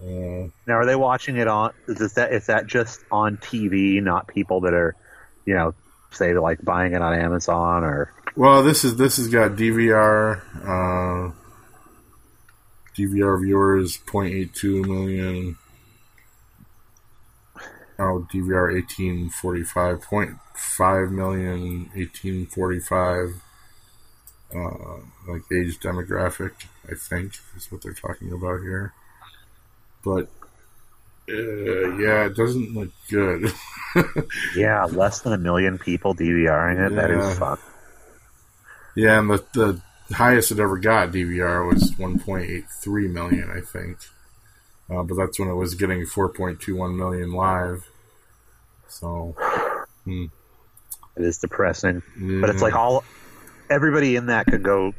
Uh, 0.02 0.50
Now, 0.66 0.74
are 0.74 0.86
they 0.88 0.96
watching 0.96 1.38
it 1.38 1.48
on? 1.48 1.72
Is 1.88 2.14
that 2.14 2.32
is 2.32 2.48
that 2.48 2.68
just 2.68 3.02
on 3.12 3.38
TV, 3.38 4.02
not 4.02 4.28
people 4.28 4.62
that 4.62 4.74
are, 4.74 4.96
you 5.46 5.54
know, 5.56 5.74
say 6.18 6.34
like 6.34 6.64
buying 6.64 6.94
it 6.94 7.02
on 7.02 7.14
Amazon 7.14 7.84
or? 7.84 8.14
well, 8.36 8.64
this 8.64 8.84
is 8.84 8.98
this 8.98 9.18
has 9.18 9.28
got 9.28 9.52
DVR. 9.52 10.42
Uh, 10.64 11.32
DVR 12.98 13.42
viewers 13.42 13.98
0.82 13.98 14.86
million. 14.86 15.58
Oh, 18.00 18.28
DVR 18.32 18.74
1845, 18.74 20.02
0.5 20.02 21.12
million, 21.12 21.90
1845. 21.96 23.42
Uh, 24.56 25.02
like 25.28 25.42
age 25.52 25.80
demographic, 25.80 26.52
I 26.90 26.94
think, 26.96 27.34
is 27.56 27.72
what 27.72 27.82
they're 27.82 27.94
talking 27.94 28.32
about 28.32 28.62
here. 28.62 28.94
But, 30.04 30.30
uh, 31.30 31.98
yeah, 31.98 32.26
it 32.26 32.36
doesn't 32.36 32.74
look 32.74 32.90
good. 33.10 33.52
Yeah, 34.56 34.84
less 34.86 35.22
than 35.22 35.34
a 35.34 35.38
million 35.40 35.80
people 35.80 36.14
DVRing 36.14 36.86
it. 36.92 36.96
That 36.96 37.10
Yeah. 37.10 37.32
is 37.32 37.38
fucked. 37.40 37.64
yeah, 38.96 39.18
and 39.20 39.30
the, 39.32 39.44
the 39.54 39.82
highest 40.14 40.52
it 40.52 40.60
ever 40.60 40.78
got 40.78 41.10
DVR 41.12 41.68
was 41.68 41.92
1.83 41.94 43.12
million, 43.12 43.50
I 43.50 43.62
think. 43.62 43.98
Uh, 44.88 45.02
but 45.02 45.16
that's 45.16 45.40
when 45.40 45.50
it 45.50 45.56
was 45.56 45.74
getting 45.74 46.02
4.21 46.06 46.96
million 46.96 47.32
live. 47.32 47.88
So, 48.88 49.36
It 50.06 50.30
is 51.18 51.40
depressing, 51.40 52.04
mm, 52.20 52.42
but 52.42 52.52
it's 52.52 52.62
like 52.62 52.76
all 52.76 53.04
everybody 53.70 54.16
in 54.16 54.28
that 54.28 54.46
could 54.46 54.62
go 54.64 54.94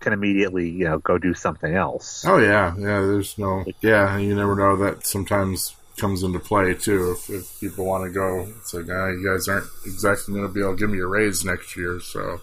can 0.00 0.12
immediately 0.12 0.68
you 0.68 0.84
know 0.84 0.98
go 0.98 1.18
do 1.18 1.34
something 1.34 1.74
else. 1.74 2.24
Oh 2.26 2.38
yeah, 2.38 2.74
yeah. 2.76 3.00
There's 3.00 3.38
no, 3.38 3.64
yeah. 3.80 4.16
You 4.18 4.34
never 4.34 4.56
know 4.56 4.76
that 4.76 5.06
sometimes 5.06 5.76
comes 5.96 6.22
into 6.22 6.40
play 6.40 6.72
too. 6.74 7.12
If, 7.12 7.28
if 7.30 7.60
people 7.60 7.84
want 7.84 8.04
to 8.04 8.10
go, 8.10 8.48
it's 8.58 8.72
like, 8.74 8.86
ah, 8.90 9.08
you 9.08 9.22
guys 9.26 9.46
aren't 9.48 9.66
exactly 9.84 10.34
going 10.34 10.46
to 10.46 10.52
be 10.52 10.60
able 10.60 10.72
to 10.74 10.78
give 10.78 10.90
me 10.90 10.98
a 10.98 11.06
raise 11.06 11.44
next 11.44 11.76
year, 11.76 12.00
so 12.00 12.40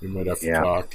we 0.00 0.08
might 0.08 0.26
have 0.28 0.38
to 0.40 0.46
Yeah. 0.46 0.60
talk. 0.60 0.94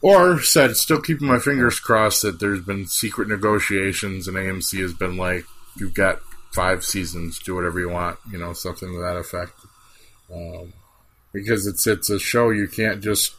Or 0.00 0.40
said, 0.40 0.76
still 0.76 1.00
keeping 1.00 1.26
my 1.26 1.40
fingers 1.40 1.80
crossed 1.80 2.22
that 2.22 2.38
there's 2.38 2.60
been 2.60 2.86
secret 2.86 3.26
negotiations 3.26 4.28
and 4.28 4.36
AMC 4.36 4.80
has 4.80 4.94
been 4.94 5.16
like, 5.16 5.44
you've 5.76 5.94
got 5.94 6.20
five 6.52 6.84
seasons, 6.84 7.40
do 7.40 7.56
whatever 7.56 7.80
you 7.80 7.88
want, 7.88 8.18
you 8.30 8.38
know, 8.38 8.52
something 8.52 8.92
to 8.92 8.98
that 9.00 9.16
effect. 9.16 9.54
Um, 10.32 10.72
because 11.32 11.66
it's 11.66 11.86
it's 11.88 12.10
a 12.10 12.20
show 12.20 12.50
you 12.50 12.68
can't 12.68 13.02
just, 13.02 13.34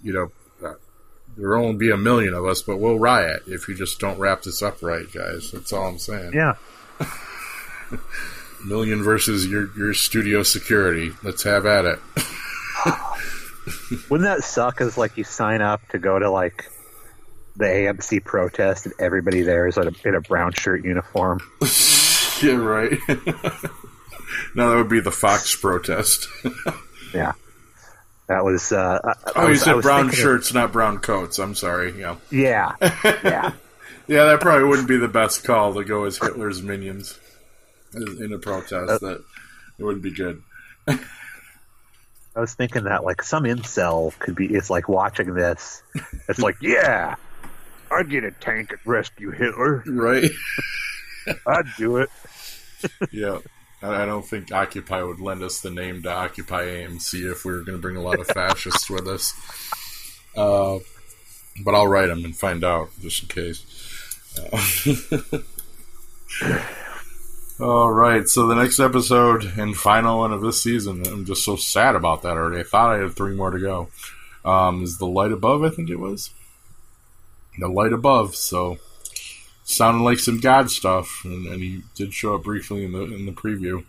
you 0.00 0.12
know, 0.12 0.30
there'll 1.36 1.64
only 1.64 1.76
be 1.76 1.90
a 1.90 1.96
million 1.96 2.34
of 2.34 2.44
us, 2.44 2.62
but 2.62 2.78
we'll 2.78 2.98
riot 2.98 3.42
if 3.46 3.68
you 3.68 3.74
just 3.74 3.98
don't 3.98 4.18
wrap 4.18 4.42
this 4.42 4.62
up 4.62 4.82
right, 4.82 5.10
guys. 5.12 5.50
That's 5.50 5.72
all 5.72 5.86
I'm 5.86 5.98
saying. 5.98 6.32
Yeah, 6.34 6.54
Million 8.64 9.02
versus 9.02 9.46
your 9.46 9.76
your 9.76 9.94
studio 9.94 10.42
security. 10.42 11.12
Let's 11.22 11.42
have 11.42 11.66
at 11.66 11.84
it. 11.84 11.98
wouldn't 14.08 14.28
that 14.28 14.44
suck? 14.44 14.80
As 14.80 14.96
like 14.96 15.16
you 15.16 15.24
sign 15.24 15.60
up 15.60 15.86
to 15.88 15.98
go 15.98 16.18
to 16.18 16.30
like 16.30 16.70
the 17.56 17.64
AMC 17.64 18.24
protest 18.24 18.86
and 18.86 18.94
everybody 18.98 19.42
there 19.42 19.66
is 19.66 19.76
in 19.76 19.88
a, 19.88 20.08
in 20.08 20.14
a 20.14 20.20
brown 20.20 20.52
shirt 20.52 20.84
uniform. 20.84 21.40
yeah, 22.42 22.52
right. 22.52 22.98
no, 24.54 24.70
that 24.70 24.76
would 24.76 24.88
be 24.88 25.00
the 25.00 25.12
Fox 25.12 25.54
protest. 25.56 26.28
Yeah, 27.12 27.32
that 28.32 28.44
was. 28.44 28.72
Uh, 28.72 28.98
oh, 29.36 29.42
you 29.44 29.50
was- 29.50 29.62
I 29.62 29.72
said 29.74 29.82
brown 29.82 30.00
thinking 30.04 30.18
of- 30.18 30.22
shirts, 30.22 30.54
not 30.54 30.72
brown 30.72 30.98
coats. 30.98 31.38
I'm 31.38 31.54
sorry. 31.54 31.98
Yeah, 31.98 32.16
yeah, 32.30 32.74
yeah. 32.82 33.52
yeah, 34.08 34.24
that 34.24 34.40
probably 34.40 34.68
wouldn't 34.68 34.88
be 34.88 34.96
the 34.96 35.08
best 35.08 35.44
call 35.44 35.74
to 35.74 35.84
go 35.84 36.04
as 36.04 36.18
Hitler's 36.18 36.62
minions 36.62 37.18
in 37.94 38.32
a 38.32 38.38
protest. 38.38 39.00
that 39.02 39.22
it 39.78 39.84
wouldn't 39.84 40.02
be 40.02 40.12
good. 40.12 40.42
I 40.88 42.40
was 42.40 42.54
thinking 42.54 42.84
that 42.84 43.04
like 43.04 43.22
some 43.22 43.44
incel 43.44 44.18
could 44.18 44.34
be 44.34 44.46
is 44.46 44.70
like 44.70 44.88
watching 44.88 45.34
this. 45.34 45.82
It's 46.28 46.38
like, 46.38 46.56
yeah, 46.62 47.16
I'd 47.90 48.08
get 48.08 48.24
a 48.24 48.30
tank 48.30 48.70
and 48.70 48.80
rescue 48.86 49.30
Hitler. 49.30 49.82
Right? 49.86 50.30
I'd 51.46 51.66
do 51.76 51.98
it. 51.98 52.08
yeah. 53.12 53.38
I 53.82 54.06
don't 54.06 54.24
think 54.24 54.52
Occupy 54.52 55.02
would 55.02 55.20
lend 55.20 55.42
us 55.42 55.60
the 55.60 55.70
name 55.70 56.02
to 56.02 56.12
Occupy 56.12 56.66
AMC 56.66 57.30
if 57.30 57.44
we 57.44 57.52
were 57.52 57.62
going 57.62 57.76
to 57.76 57.82
bring 57.82 57.96
a 57.96 58.02
lot 58.02 58.20
of 58.20 58.26
fascists 58.28 58.88
with 58.88 59.08
us. 59.08 59.34
Uh, 60.36 60.78
but 61.64 61.74
I'll 61.74 61.88
write 61.88 62.06
them 62.06 62.24
and 62.24 62.36
find 62.36 62.62
out 62.62 62.90
just 63.00 63.24
in 63.24 63.28
case. 63.28 63.66
Uh, 64.52 65.38
all 67.60 67.92
right, 67.92 68.28
so 68.28 68.46
the 68.46 68.54
next 68.54 68.78
episode 68.78 69.44
and 69.58 69.76
final 69.76 70.20
one 70.20 70.32
of 70.32 70.42
this 70.42 70.62
season, 70.62 71.04
I'm 71.06 71.24
just 71.24 71.44
so 71.44 71.56
sad 71.56 71.96
about 71.96 72.22
that 72.22 72.36
already. 72.36 72.60
I 72.60 72.64
thought 72.64 72.94
I 72.94 73.02
had 73.02 73.14
three 73.14 73.34
more 73.34 73.50
to 73.50 73.58
go. 73.58 73.88
Um, 74.44 74.84
is 74.84 74.98
the 74.98 75.06
light 75.06 75.32
above? 75.32 75.64
I 75.64 75.70
think 75.70 75.90
it 75.90 75.98
was 75.98 76.30
the 77.58 77.68
light 77.68 77.92
above. 77.92 78.34
So 78.34 78.78
sounded 79.64 80.02
like 80.02 80.18
some 80.18 80.40
God 80.40 80.70
stuff, 80.70 81.22
and, 81.24 81.46
and 81.46 81.62
he 81.62 81.82
did 81.94 82.12
show 82.12 82.34
up 82.34 82.44
briefly 82.44 82.84
in 82.84 82.92
the 82.92 83.02
in 83.02 83.26
the 83.26 83.32
preview. 83.32 83.84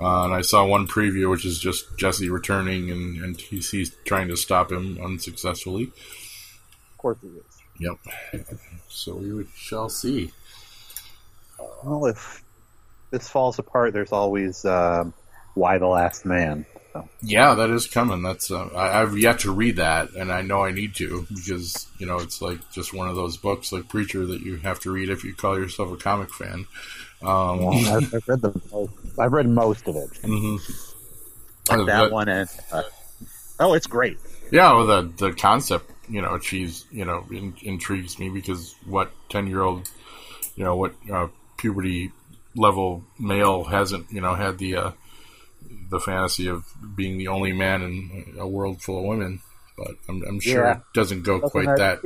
Uh, 0.00 0.24
and 0.24 0.34
I 0.34 0.40
saw 0.40 0.64
one 0.64 0.88
preview, 0.88 1.30
which 1.30 1.44
is 1.44 1.60
just 1.60 1.96
Jesse 1.96 2.28
returning, 2.28 2.90
and, 2.90 3.22
and 3.22 3.40
he's, 3.40 3.70
he's 3.70 3.94
trying 4.04 4.26
to 4.28 4.36
stop 4.36 4.72
him 4.72 4.98
unsuccessfully. 5.00 5.92
Of 6.90 6.98
course 6.98 7.18
he 7.20 7.28
is. 7.28 7.44
Yep. 7.78 8.46
So 8.88 9.14
we 9.14 9.46
shall 9.54 9.88
see. 9.88 10.32
Well, 11.84 12.06
if 12.06 12.42
this 13.10 13.28
falls 13.28 13.60
apart, 13.60 13.92
there's 13.92 14.10
always 14.12 14.64
um, 14.64 15.14
Y 15.54 15.78
the 15.78 15.86
last 15.86 16.24
man. 16.24 16.66
So, 16.92 17.08
Yeah, 17.22 17.54
that 17.54 17.70
is 17.70 17.86
coming. 17.86 18.22
That's 18.22 18.50
uh, 18.50 18.66
I, 18.74 19.00
I've 19.00 19.16
yet 19.16 19.40
to 19.40 19.52
read 19.52 19.76
that, 19.76 20.10
and 20.12 20.30
I 20.30 20.42
know 20.42 20.62
I 20.64 20.72
need 20.72 20.94
to 20.96 21.26
because 21.34 21.86
you 21.98 22.06
know 22.06 22.18
it's 22.18 22.42
like 22.42 22.58
just 22.72 22.92
one 22.92 23.08
of 23.08 23.16
those 23.16 23.36
books 23.36 23.72
like 23.72 23.88
Preacher 23.88 24.26
that 24.26 24.42
you 24.42 24.56
have 24.58 24.78
to 24.80 24.90
read 24.90 25.08
if 25.08 25.24
you 25.24 25.34
call 25.34 25.58
yourself 25.58 25.90
a 25.92 25.96
comic 25.96 26.32
fan. 26.34 26.66
Um, 27.22 27.64
well, 27.64 27.96
I've, 27.96 28.14
I've 28.14 28.28
read 28.28 28.40
the 28.42 28.60
most, 28.72 28.92
I've 29.18 29.32
read 29.32 29.48
most 29.48 29.88
of 29.88 29.96
it. 29.96 30.10
mhm. 30.22 30.58
Like 31.68 31.78
that 31.78 31.86
that- 31.86 32.12
one 32.12 32.28
and 32.28 32.48
uh, 32.72 32.82
oh, 33.60 33.74
it's 33.74 33.86
great. 33.86 34.18
Yeah, 34.50 34.72
well, 34.74 34.86
the 34.86 35.12
the 35.28 35.32
concept, 35.32 35.90
you 36.08 36.20
know, 36.20 36.38
she's 36.40 36.84
you 36.90 37.04
know 37.04 37.24
in, 37.30 37.54
intrigues 37.62 38.18
me 38.18 38.28
because 38.28 38.74
what 38.84 39.10
ten 39.30 39.46
year 39.46 39.62
old, 39.62 39.88
you 40.56 40.64
know, 40.64 40.76
what 40.76 40.92
uh, 41.10 41.28
puberty 41.56 42.12
level 42.54 43.02
male 43.18 43.64
hasn't 43.64 44.12
you 44.12 44.20
know 44.20 44.34
had 44.34 44.58
the 44.58 44.76
uh, 44.76 44.90
the 45.92 46.00
fantasy 46.00 46.48
of 46.48 46.64
being 46.96 47.18
the 47.18 47.28
only 47.28 47.52
man 47.52 47.82
in 47.82 48.34
a 48.38 48.48
world 48.48 48.82
full 48.82 48.98
of 48.98 49.04
women, 49.04 49.40
but 49.78 49.92
I'm, 50.08 50.22
I'm 50.26 50.40
sure 50.40 50.64
Yeah. 50.64 50.76
it 50.78 50.82
doesn't 50.94 51.22
go 51.22 51.38
Doesn't 51.40 51.50
quite 51.50 51.68
have- 51.68 51.78
that 51.78 52.00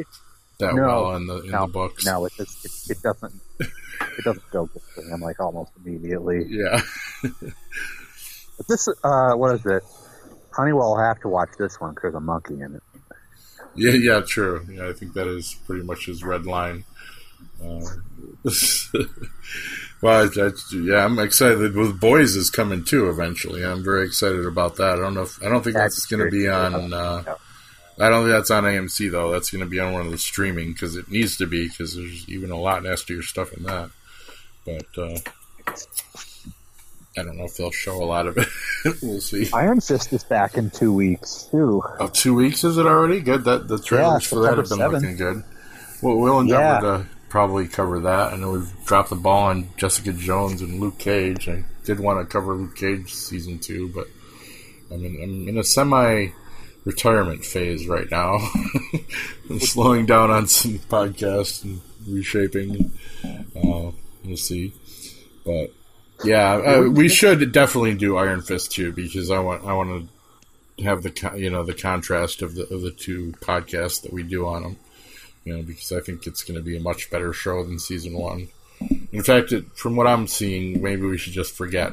that 0.58 0.74
no, 0.74 0.82
well 0.86 1.16
in 1.16 1.26
the 1.26 1.40
in 1.42 1.50
no, 1.50 1.66
the 1.66 1.72
books. 1.72 2.04
No, 2.06 2.24
it, 2.26 2.32
just, 2.36 2.64
it, 2.90 2.96
it 2.96 3.02
doesn't. 3.02 3.32
It 3.60 4.24
doesn't 4.24 4.50
go 4.50 4.66
good 4.66 4.82
for 4.94 5.02
him 5.02 5.20
like 5.20 5.38
almost 5.40 5.72
immediately. 5.84 6.44
Yeah, 6.48 6.80
But 8.56 8.66
this, 8.68 8.88
uh, 9.04 9.32
what 9.34 9.54
is 9.54 9.66
it? 9.66 9.82
Honeywell 10.54 10.90
will 10.90 10.98
have 10.98 11.20
to 11.20 11.28
watch 11.28 11.50
this 11.58 11.78
one 11.80 11.90
because 11.90 12.02
there's 12.12 12.14
a 12.14 12.20
monkey 12.20 12.54
in 12.60 12.74
it. 12.76 12.82
yeah, 13.74 13.92
yeah, 13.92 14.20
true. 14.26 14.66
Yeah, 14.70 14.88
I 14.88 14.94
think 14.94 15.12
that 15.12 15.26
is 15.26 15.54
pretty 15.66 15.84
much 15.84 16.06
his 16.06 16.24
red 16.24 16.46
line. 16.46 16.84
Uh, 17.62 17.80
well, 20.02 20.28
I, 20.36 20.40
I, 20.42 20.50
yeah, 20.74 21.04
I'm 21.04 21.18
excited. 21.18 21.74
With 21.74 21.98
Boys 22.00 22.36
is 22.36 22.50
coming 22.50 22.84
too 22.84 23.08
eventually. 23.08 23.64
I'm 23.64 23.82
very 23.82 24.06
excited 24.06 24.44
about 24.44 24.76
that. 24.76 24.94
I 24.94 24.96
don't 24.96 25.14
know 25.14 25.22
if 25.22 25.42
I 25.42 25.48
don't 25.48 25.62
think 25.62 25.74
That's 25.76 25.96
that's 25.96 26.06
going 26.06 26.24
to 26.24 26.30
be 26.30 26.48
on. 26.48 26.92
Uh, 26.92 27.22
I 27.98 28.10
don't 28.10 28.24
think 28.24 28.32
that's 28.36 28.50
on 28.50 28.64
AMC 28.64 29.10
though. 29.10 29.30
That's 29.30 29.50
going 29.50 29.64
to 29.64 29.70
be 29.70 29.80
on 29.80 29.92
one 29.92 30.04
of 30.04 30.12
the 30.12 30.18
streaming 30.18 30.72
because 30.72 30.96
it 30.96 31.10
needs 31.10 31.38
to 31.38 31.46
be 31.46 31.68
because 31.68 31.96
there's 31.96 32.28
even 32.28 32.50
a 32.50 32.58
lot 32.58 32.82
nastier 32.82 33.22
stuff 33.22 33.52
in 33.54 33.62
that. 33.64 33.90
But 34.66 34.98
uh, 34.98 35.18
I 37.18 37.22
don't 37.22 37.38
know 37.38 37.44
if 37.44 37.56
they'll 37.56 37.70
show 37.70 38.02
a 38.02 38.04
lot 38.04 38.26
of 38.26 38.36
it. 38.36 38.48
we'll 39.02 39.20
see. 39.20 39.48
Iron 39.54 39.80
Fist 39.80 40.12
is 40.12 40.24
back 40.24 40.58
in 40.58 40.70
two 40.70 40.92
weeks 40.92 41.48
too. 41.50 41.82
Oh, 41.98 42.08
two 42.08 42.34
weeks 42.34 42.64
is 42.64 42.76
it 42.76 42.84
already? 42.86 43.20
Good. 43.20 43.44
That 43.44 43.68
the 43.68 43.78
trailers 43.78 44.24
Yeah, 44.24 44.28
for 44.28 44.42
that 44.42 44.48
have 44.48 44.56
been 44.56 44.66
September 44.66 44.98
looking 45.00 45.16
good. 45.16 45.44
Well, 46.02 46.16
we'll 46.16 46.40
endeavor 46.40 46.98
Yeah. 46.98 47.04
Probably 47.36 47.68
cover 47.68 48.00
that. 48.00 48.32
I 48.32 48.36
know 48.36 48.52
we've 48.52 48.84
dropped 48.86 49.10
the 49.10 49.14
ball 49.14 49.48
on 49.48 49.68
Jessica 49.76 50.14
Jones 50.14 50.62
and 50.62 50.80
Luke 50.80 50.96
Cage. 50.96 51.50
I 51.50 51.64
did 51.84 52.00
want 52.00 52.18
to 52.18 52.24
cover 52.24 52.54
Luke 52.54 52.74
Cage 52.74 53.12
season 53.12 53.58
two, 53.58 53.90
but 53.90 54.08
I'm 54.90 55.04
in, 55.04 55.22
I'm 55.22 55.48
in 55.48 55.58
a 55.58 55.62
semi 55.62 56.28
retirement 56.86 57.44
phase 57.44 57.86
right 57.88 58.10
now. 58.10 58.38
I'm 59.50 59.60
slowing 59.60 60.06
down 60.06 60.30
on 60.30 60.46
some 60.46 60.78
podcasts 60.78 61.62
and 61.62 61.82
reshaping. 62.08 62.90
Uh, 63.22 63.90
we'll 64.24 64.38
see, 64.38 64.72
but 65.44 65.74
yeah, 66.24 66.54
uh, 66.54 66.82
we 66.88 67.10
should 67.10 67.52
definitely 67.52 67.96
do 67.96 68.16
Iron 68.16 68.40
Fist 68.40 68.72
too 68.72 68.92
because 68.92 69.30
I 69.30 69.40
want 69.40 69.62
I 69.66 69.74
want 69.74 70.08
to 70.78 70.84
have 70.84 71.02
the 71.02 71.34
you 71.36 71.50
know 71.50 71.64
the 71.64 71.74
contrast 71.74 72.40
of 72.40 72.54
the 72.54 72.62
of 72.72 72.80
the 72.80 72.92
two 72.92 73.34
podcasts 73.42 74.00
that 74.04 74.12
we 74.14 74.22
do 74.22 74.46
on 74.46 74.62
them. 74.62 74.76
You 75.46 75.56
know, 75.56 75.62
because 75.62 75.92
I 75.92 76.00
think 76.00 76.26
it's 76.26 76.42
going 76.42 76.58
to 76.58 76.62
be 76.62 76.76
a 76.76 76.80
much 76.80 77.08
better 77.08 77.32
show 77.32 77.64
than 77.64 77.78
season 77.78 78.18
one. 78.18 78.48
In 79.12 79.22
fact, 79.22 79.52
it, 79.52 79.64
from 79.76 79.94
what 79.94 80.08
I'm 80.08 80.26
seeing, 80.26 80.82
maybe 80.82 81.02
we 81.02 81.16
should 81.16 81.32
just 81.32 81.54
forget 81.54 81.92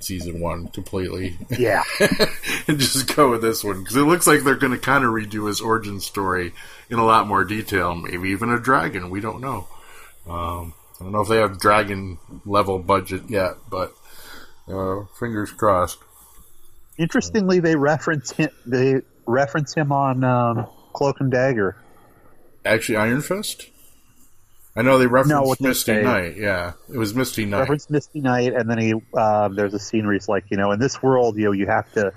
season 0.00 0.40
one 0.40 0.68
completely 0.68 1.38
Yeah, 1.58 1.82
and 2.68 2.78
just 2.78 3.14
go 3.14 3.30
with 3.30 3.42
this 3.42 3.62
one 3.62 3.80
because 3.80 3.96
it 3.96 4.02
looks 4.02 4.26
like 4.26 4.42
they're 4.42 4.54
going 4.54 4.72
to 4.72 4.78
kind 4.78 5.04
of 5.04 5.10
redo 5.10 5.46
his 5.46 5.60
origin 5.60 6.00
story 6.00 6.52
in 6.88 6.98
a 6.98 7.04
lot 7.04 7.28
more 7.28 7.44
detail. 7.44 7.94
Maybe 7.94 8.30
even 8.30 8.50
a 8.50 8.58
dragon. 8.58 9.10
We 9.10 9.20
don't 9.20 9.40
know. 9.40 9.68
Um, 10.26 10.74
I 10.98 11.04
don't 11.04 11.12
know 11.12 11.20
if 11.20 11.28
they 11.28 11.36
have 11.36 11.60
dragon 11.60 12.18
level 12.46 12.78
budget 12.78 13.28
yet, 13.28 13.56
but 13.68 13.94
uh, 14.68 15.04
fingers 15.18 15.52
crossed. 15.52 15.98
interestingly, 16.96 17.60
they 17.60 17.76
reference 17.76 18.32
him. 18.32 18.50
They 18.64 19.02
reference 19.26 19.74
him 19.74 19.92
on 19.92 20.24
um, 20.24 20.66
Cloak 20.94 21.20
and 21.20 21.30
Dagger. 21.30 21.76
Actually, 22.66 22.96
Iron 22.96 23.22
Fist. 23.22 23.68
I 24.74 24.82
know 24.82 24.98
they 24.98 25.06
referenced 25.06 25.58
they 25.60 25.68
Misty 25.68 25.92
say. 25.92 26.02
Knight. 26.02 26.36
Yeah, 26.36 26.72
it 26.92 26.98
was 26.98 27.14
Misty 27.14 27.46
Knight. 27.46 27.60
Reference 27.60 27.88
Misty 27.88 28.20
Knight, 28.20 28.52
and 28.52 28.68
then 28.68 28.78
he 28.78 28.92
um, 29.18 29.56
there's 29.56 29.72
a 29.72 29.78
scene 29.78 30.04
where 30.04 30.12
he's 30.12 30.28
like, 30.28 30.44
you 30.50 30.58
know, 30.58 30.72
in 30.72 30.78
this 30.78 31.02
world, 31.02 31.36
you 31.38 31.46
know, 31.46 31.52
you 31.52 31.66
have 31.66 31.90
to. 31.92 32.12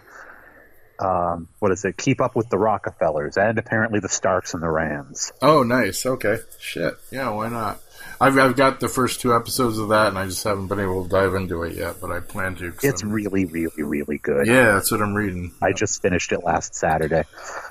Um, 0.99 1.47
what 1.59 1.71
is 1.71 1.85
it? 1.85 1.95
Keep 1.95 2.19
up 2.19 2.35
with 2.35 2.49
the 2.49 2.57
Rockefellers 2.57 3.37
and 3.37 3.57
apparently 3.57 4.01
the 4.01 4.09
Starks 4.09 4.53
and 4.53 4.61
the 4.61 4.67
Rams. 4.67 5.31
Oh, 5.41 5.63
nice. 5.63 6.05
Okay. 6.05 6.39
Shit. 6.59 6.95
Yeah, 7.09 7.29
why 7.29 7.47
not? 7.47 7.79
I've, 8.21 8.37
I've 8.37 8.55
got 8.57 8.79
the 8.81 8.89
first 8.89 9.21
two 9.21 9.33
episodes 9.33 9.77
of 9.77 9.89
that, 9.89 10.07
and 10.09 10.17
I 10.17 10.25
just 10.25 10.43
haven't 10.43 10.67
been 10.67 10.79
able 10.81 11.03
to 11.03 11.09
dive 11.09 11.33
into 11.35 11.63
it 11.63 11.75
yet, 11.77 11.95
but 12.01 12.11
I 12.11 12.19
plan 12.19 12.55
to. 12.55 12.71
'cause 12.71 12.83
It's 12.83 13.01
I'm- 13.03 13.11
really, 13.13 13.45
really, 13.45 13.71
really 13.83 14.17
good. 14.17 14.45
yeah, 14.47 14.73
that's 14.73 14.91
what 14.91 15.01
I'm 15.01 15.13
reading. 15.13 15.53
I 15.61 15.71
just 15.71 16.01
finished 16.01 16.31
it 16.33 16.43
last 16.43 16.75
Saturday. 16.75 17.23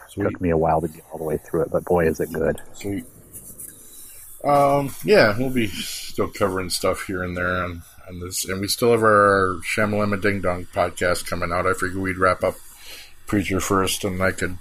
Sweet. 0.09 0.25
Took 0.25 0.41
me 0.41 0.51
a 0.51 0.57
while 0.57 0.81
to 0.81 0.89
get 0.89 1.03
all 1.13 1.19
the 1.19 1.25
way 1.25 1.37
through 1.39 1.63
it, 1.63 1.71
but 1.71 1.85
boy, 1.85 2.07
is 2.07 2.19
it 2.21 2.33
good. 2.33 2.61
Sweet. 2.75 3.05
Um, 4.45 4.95
yeah, 5.05 5.37
we'll 5.37 5.51
be 5.51 5.67
still 5.67 6.29
covering 6.29 6.71
stuff 6.71 7.07
here 7.07 7.23
and 7.23 7.37
there 7.37 7.63
on, 7.65 7.83
on 8.09 8.21
this, 8.21 8.45
and 8.49 8.61
we 8.61 8.69
still 8.69 8.93
have 8.93 9.03
our 9.03 9.57
Shamalama 9.65 10.21
Ding 10.21 10.41
Dong 10.41 10.67
podcast 10.73 11.27
coming 11.29 11.53
out. 11.53 11.67
I 11.67 11.73
figured 11.75 11.97
we'd 11.97 12.19
wrap 12.19 12.43
up 12.45 12.55
Preacher 13.27 13.61
first, 13.61 14.05
and 14.05 14.23
I 14.23 14.31
could 14.31 14.57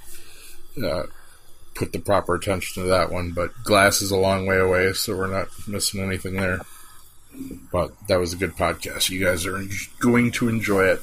uh, 0.83 1.03
put 1.77 1.93
the 1.93 1.99
proper 1.99 2.35
attention 2.35 2.83
to 2.83 2.89
that 2.89 3.11
one. 3.11 3.31
But 3.31 3.51
Glass 3.63 4.01
is 4.01 4.11
a 4.11 4.17
long 4.17 4.45
way 4.45 4.57
away, 4.57 4.93
so 4.93 5.15
we're 5.15 5.27
not 5.27 5.47
missing 5.67 6.01
anything 6.01 6.35
there. 6.35 6.61
But 7.71 7.91
that 8.07 8.19
was 8.19 8.33
a 8.33 8.37
good 8.37 8.55
podcast. 8.55 9.09
You 9.09 9.23
guys 9.23 9.45
are 9.45 9.57
en- 9.57 9.69
going 9.99 10.31
to 10.31 10.49
enjoy 10.49 10.85
it. 10.85 11.01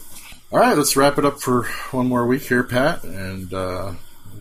All 0.53 0.59
right, 0.59 0.77
let's 0.77 0.97
wrap 0.97 1.19
it 1.19 1.25
up 1.25 1.41
for 1.41 1.65
one 1.91 2.09
more 2.09 2.27
week 2.27 2.43
here, 2.43 2.63
Pat, 2.65 3.03
and 3.05 3.53
uh, 3.53 3.93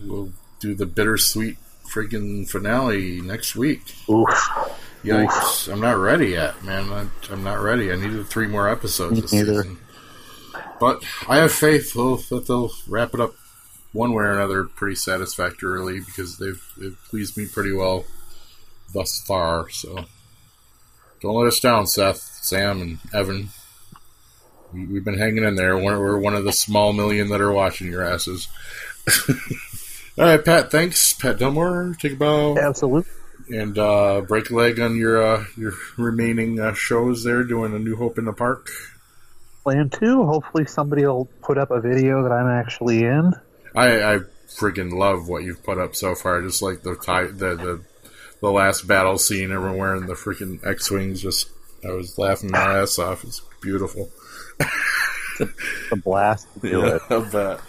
we'll 0.04 0.32
do 0.60 0.74
the 0.74 0.86
bittersweet 0.86 1.56
freaking 1.92 2.48
finale 2.48 3.20
next 3.20 3.54
week. 3.56 3.80
Oof. 4.08 4.28
Yikes! 5.04 5.70
I'm 5.70 5.80
not 5.80 5.98
ready 5.98 6.28
yet, 6.28 6.64
man. 6.64 6.90
I'm, 6.92 7.12
I'm 7.30 7.44
not 7.44 7.60
ready. 7.60 7.92
I 7.92 7.96
needed 7.96 8.26
three 8.26 8.46
more 8.46 8.68
episodes 8.68 9.14
Me 9.16 9.20
this 9.20 9.32
neither. 9.32 9.62
season. 9.62 9.78
But 10.80 11.04
I 11.28 11.36
have 11.36 11.52
faith 11.52 11.92
that 11.94 12.44
they'll 12.48 12.70
wrap 12.88 13.12
it 13.14 13.20
up 13.20 13.34
one 13.94 14.12
way 14.12 14.24
or 14.24 14.32
another 14.32 14.64
pretty 14.64 14.96
satisfactorily 14.96 16.00
because 16.00 16.36
they've, 16.36 16.62
they've 16.76 16.98
pleased 17.08 17.38
me 17.38 17.46
pretty 17.46 17.72
well 17.72 18.04
thus 18.92 19.22
far. 19.26 19.70
So 19.70 20.04
don't 21.22 21.36
let 21.36 21.46
us 21.46 21.60
down, 21.60 21.86
Seth, 21.86 22.18
Sam, 22.18 22.82
and 22.82 22.98
Evan. 23.14 23.48
We, 24.72 24.84
we've 24.86 25.04
been 25.04 25.18
hanging 25.18 25.44
in 25.44 25.54
there. 25.54 25.78
We're, 25.78 25.98
we're 25.98 26.18
one 26.18 26.34
of 26.34 26.44
the 26.44 26.52
small 26.52 26.92
million 26.92 27.28
that 27.28 27.40
are 27.40 27.52
watching 27.52 27.86
your 27.86 28.02
asses. 28.02 28.48
All 30.18 30.26
right, 30.26 30.44
Pat. 30.44 30.70
Thanks, 30.72 31.12
Pat 31.12 31.38
Delmore. 31.38 31.96
Take 31.98 32.12
a 32.12 32.16
bow 32.16 32.58
Absolutely. 32.58 33.10
and 33.48 33.78
uh, 33.78 34.22
break 34.22 34.50
a 34.50 34.54
leg 34.54 34.80
on 34.80 34.96
your 34.96 35.22
uh, 35.22 35.44
your 35.56 35.72
remaining 35.96 36.60
uh, 36.60 36.74
shows 36.74 37.24
there, 37.24 37.44
doing 37.44 37.74
a 37.74 37.78
New 37.78 37.96
Hope 37.96 38.18
in 38.18 38.24
the 38.24 38.32
Park. 38.32 38.68
Plan 39.62 39.90
two. 39.90 40.24
Hopefully, 40.24 40.66
somebody 40.66 41.04
will 41.04 41.26
put 41.42 41.58
up 41.58 41.70
a 41.70 41.80
video 41.80 42.22
that 42.22 42.32
I'm 42.32 42.48
actually 42.48 43.00
in. 43.02 43.32
I, 43.74 44.14
I 44.14 44.18
friggin' 44.48 44.92
love 44.92 45.28
what 45.28 45.42
you've 45.42 45.62
put 45.64 45.78
up 45.78 45.94
so 45.96 46.14
far. 46.14 46.40
Just 46.42 46.62
like 46.62 46.82
the 46.82 46.94
tie, 46.96 47.26
the, 47.26 47.56
the 47.56 47.80
the 48.40 48.50
last 48.50 48.86
battle 48.86 49.18
scene, 49.18 49.50
everyone 49.52 49.78
wearing 49.78 50.06
the 50.06 50.14
freaking 50.14 50.64
X 50.66 50.90
wings. 50.90 51.22
Just 51.22 51.48
I 51.84 51.92
was 51.92 52.16
laughing 52.18 52.50
my 52.50 52.78
ass 52.80 52.98
off. 52.98 53.24
It's 53.24 53.40
beautiful. 53.60 54.10
The 55.90 55.96
blast 55.96 56.46
to 56.54 56.60
do 56.70 56.84
it. 56.84 57.02
I 57.10 57.18
bet. 57.18 57.60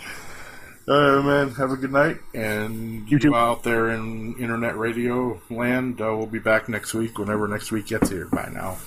All 0.87 1.15
right, 1.15 1.25
man. 1.25 1.49
Have 1.55 1.71
a 1.71 1.75
good 1.75 1.91
night, 1.91 2.19
and 2.35 3.09
You 3.09 3.17
too. 3.17 3.33
out 3.35 3.63
there 3.63 3.89
in 3.89 4.35
internet 4.39 4.77
radio 4.77 5.41
land. 5.49 5.99
Uh, 5.99 6.15
we'll 6.15 6.27
be 6.27 6.37
back 6.37 6.69
next 6.69 6.93
week, 6.93 7.17
whenever 7.17 7.47
next 7.47 7.71
week 7.71 7.87
gets 7.87 8.11
here. 8.11 8.27
Bye 8.27 8.51
now. 8.53 8.77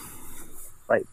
Right. 0.88 1.04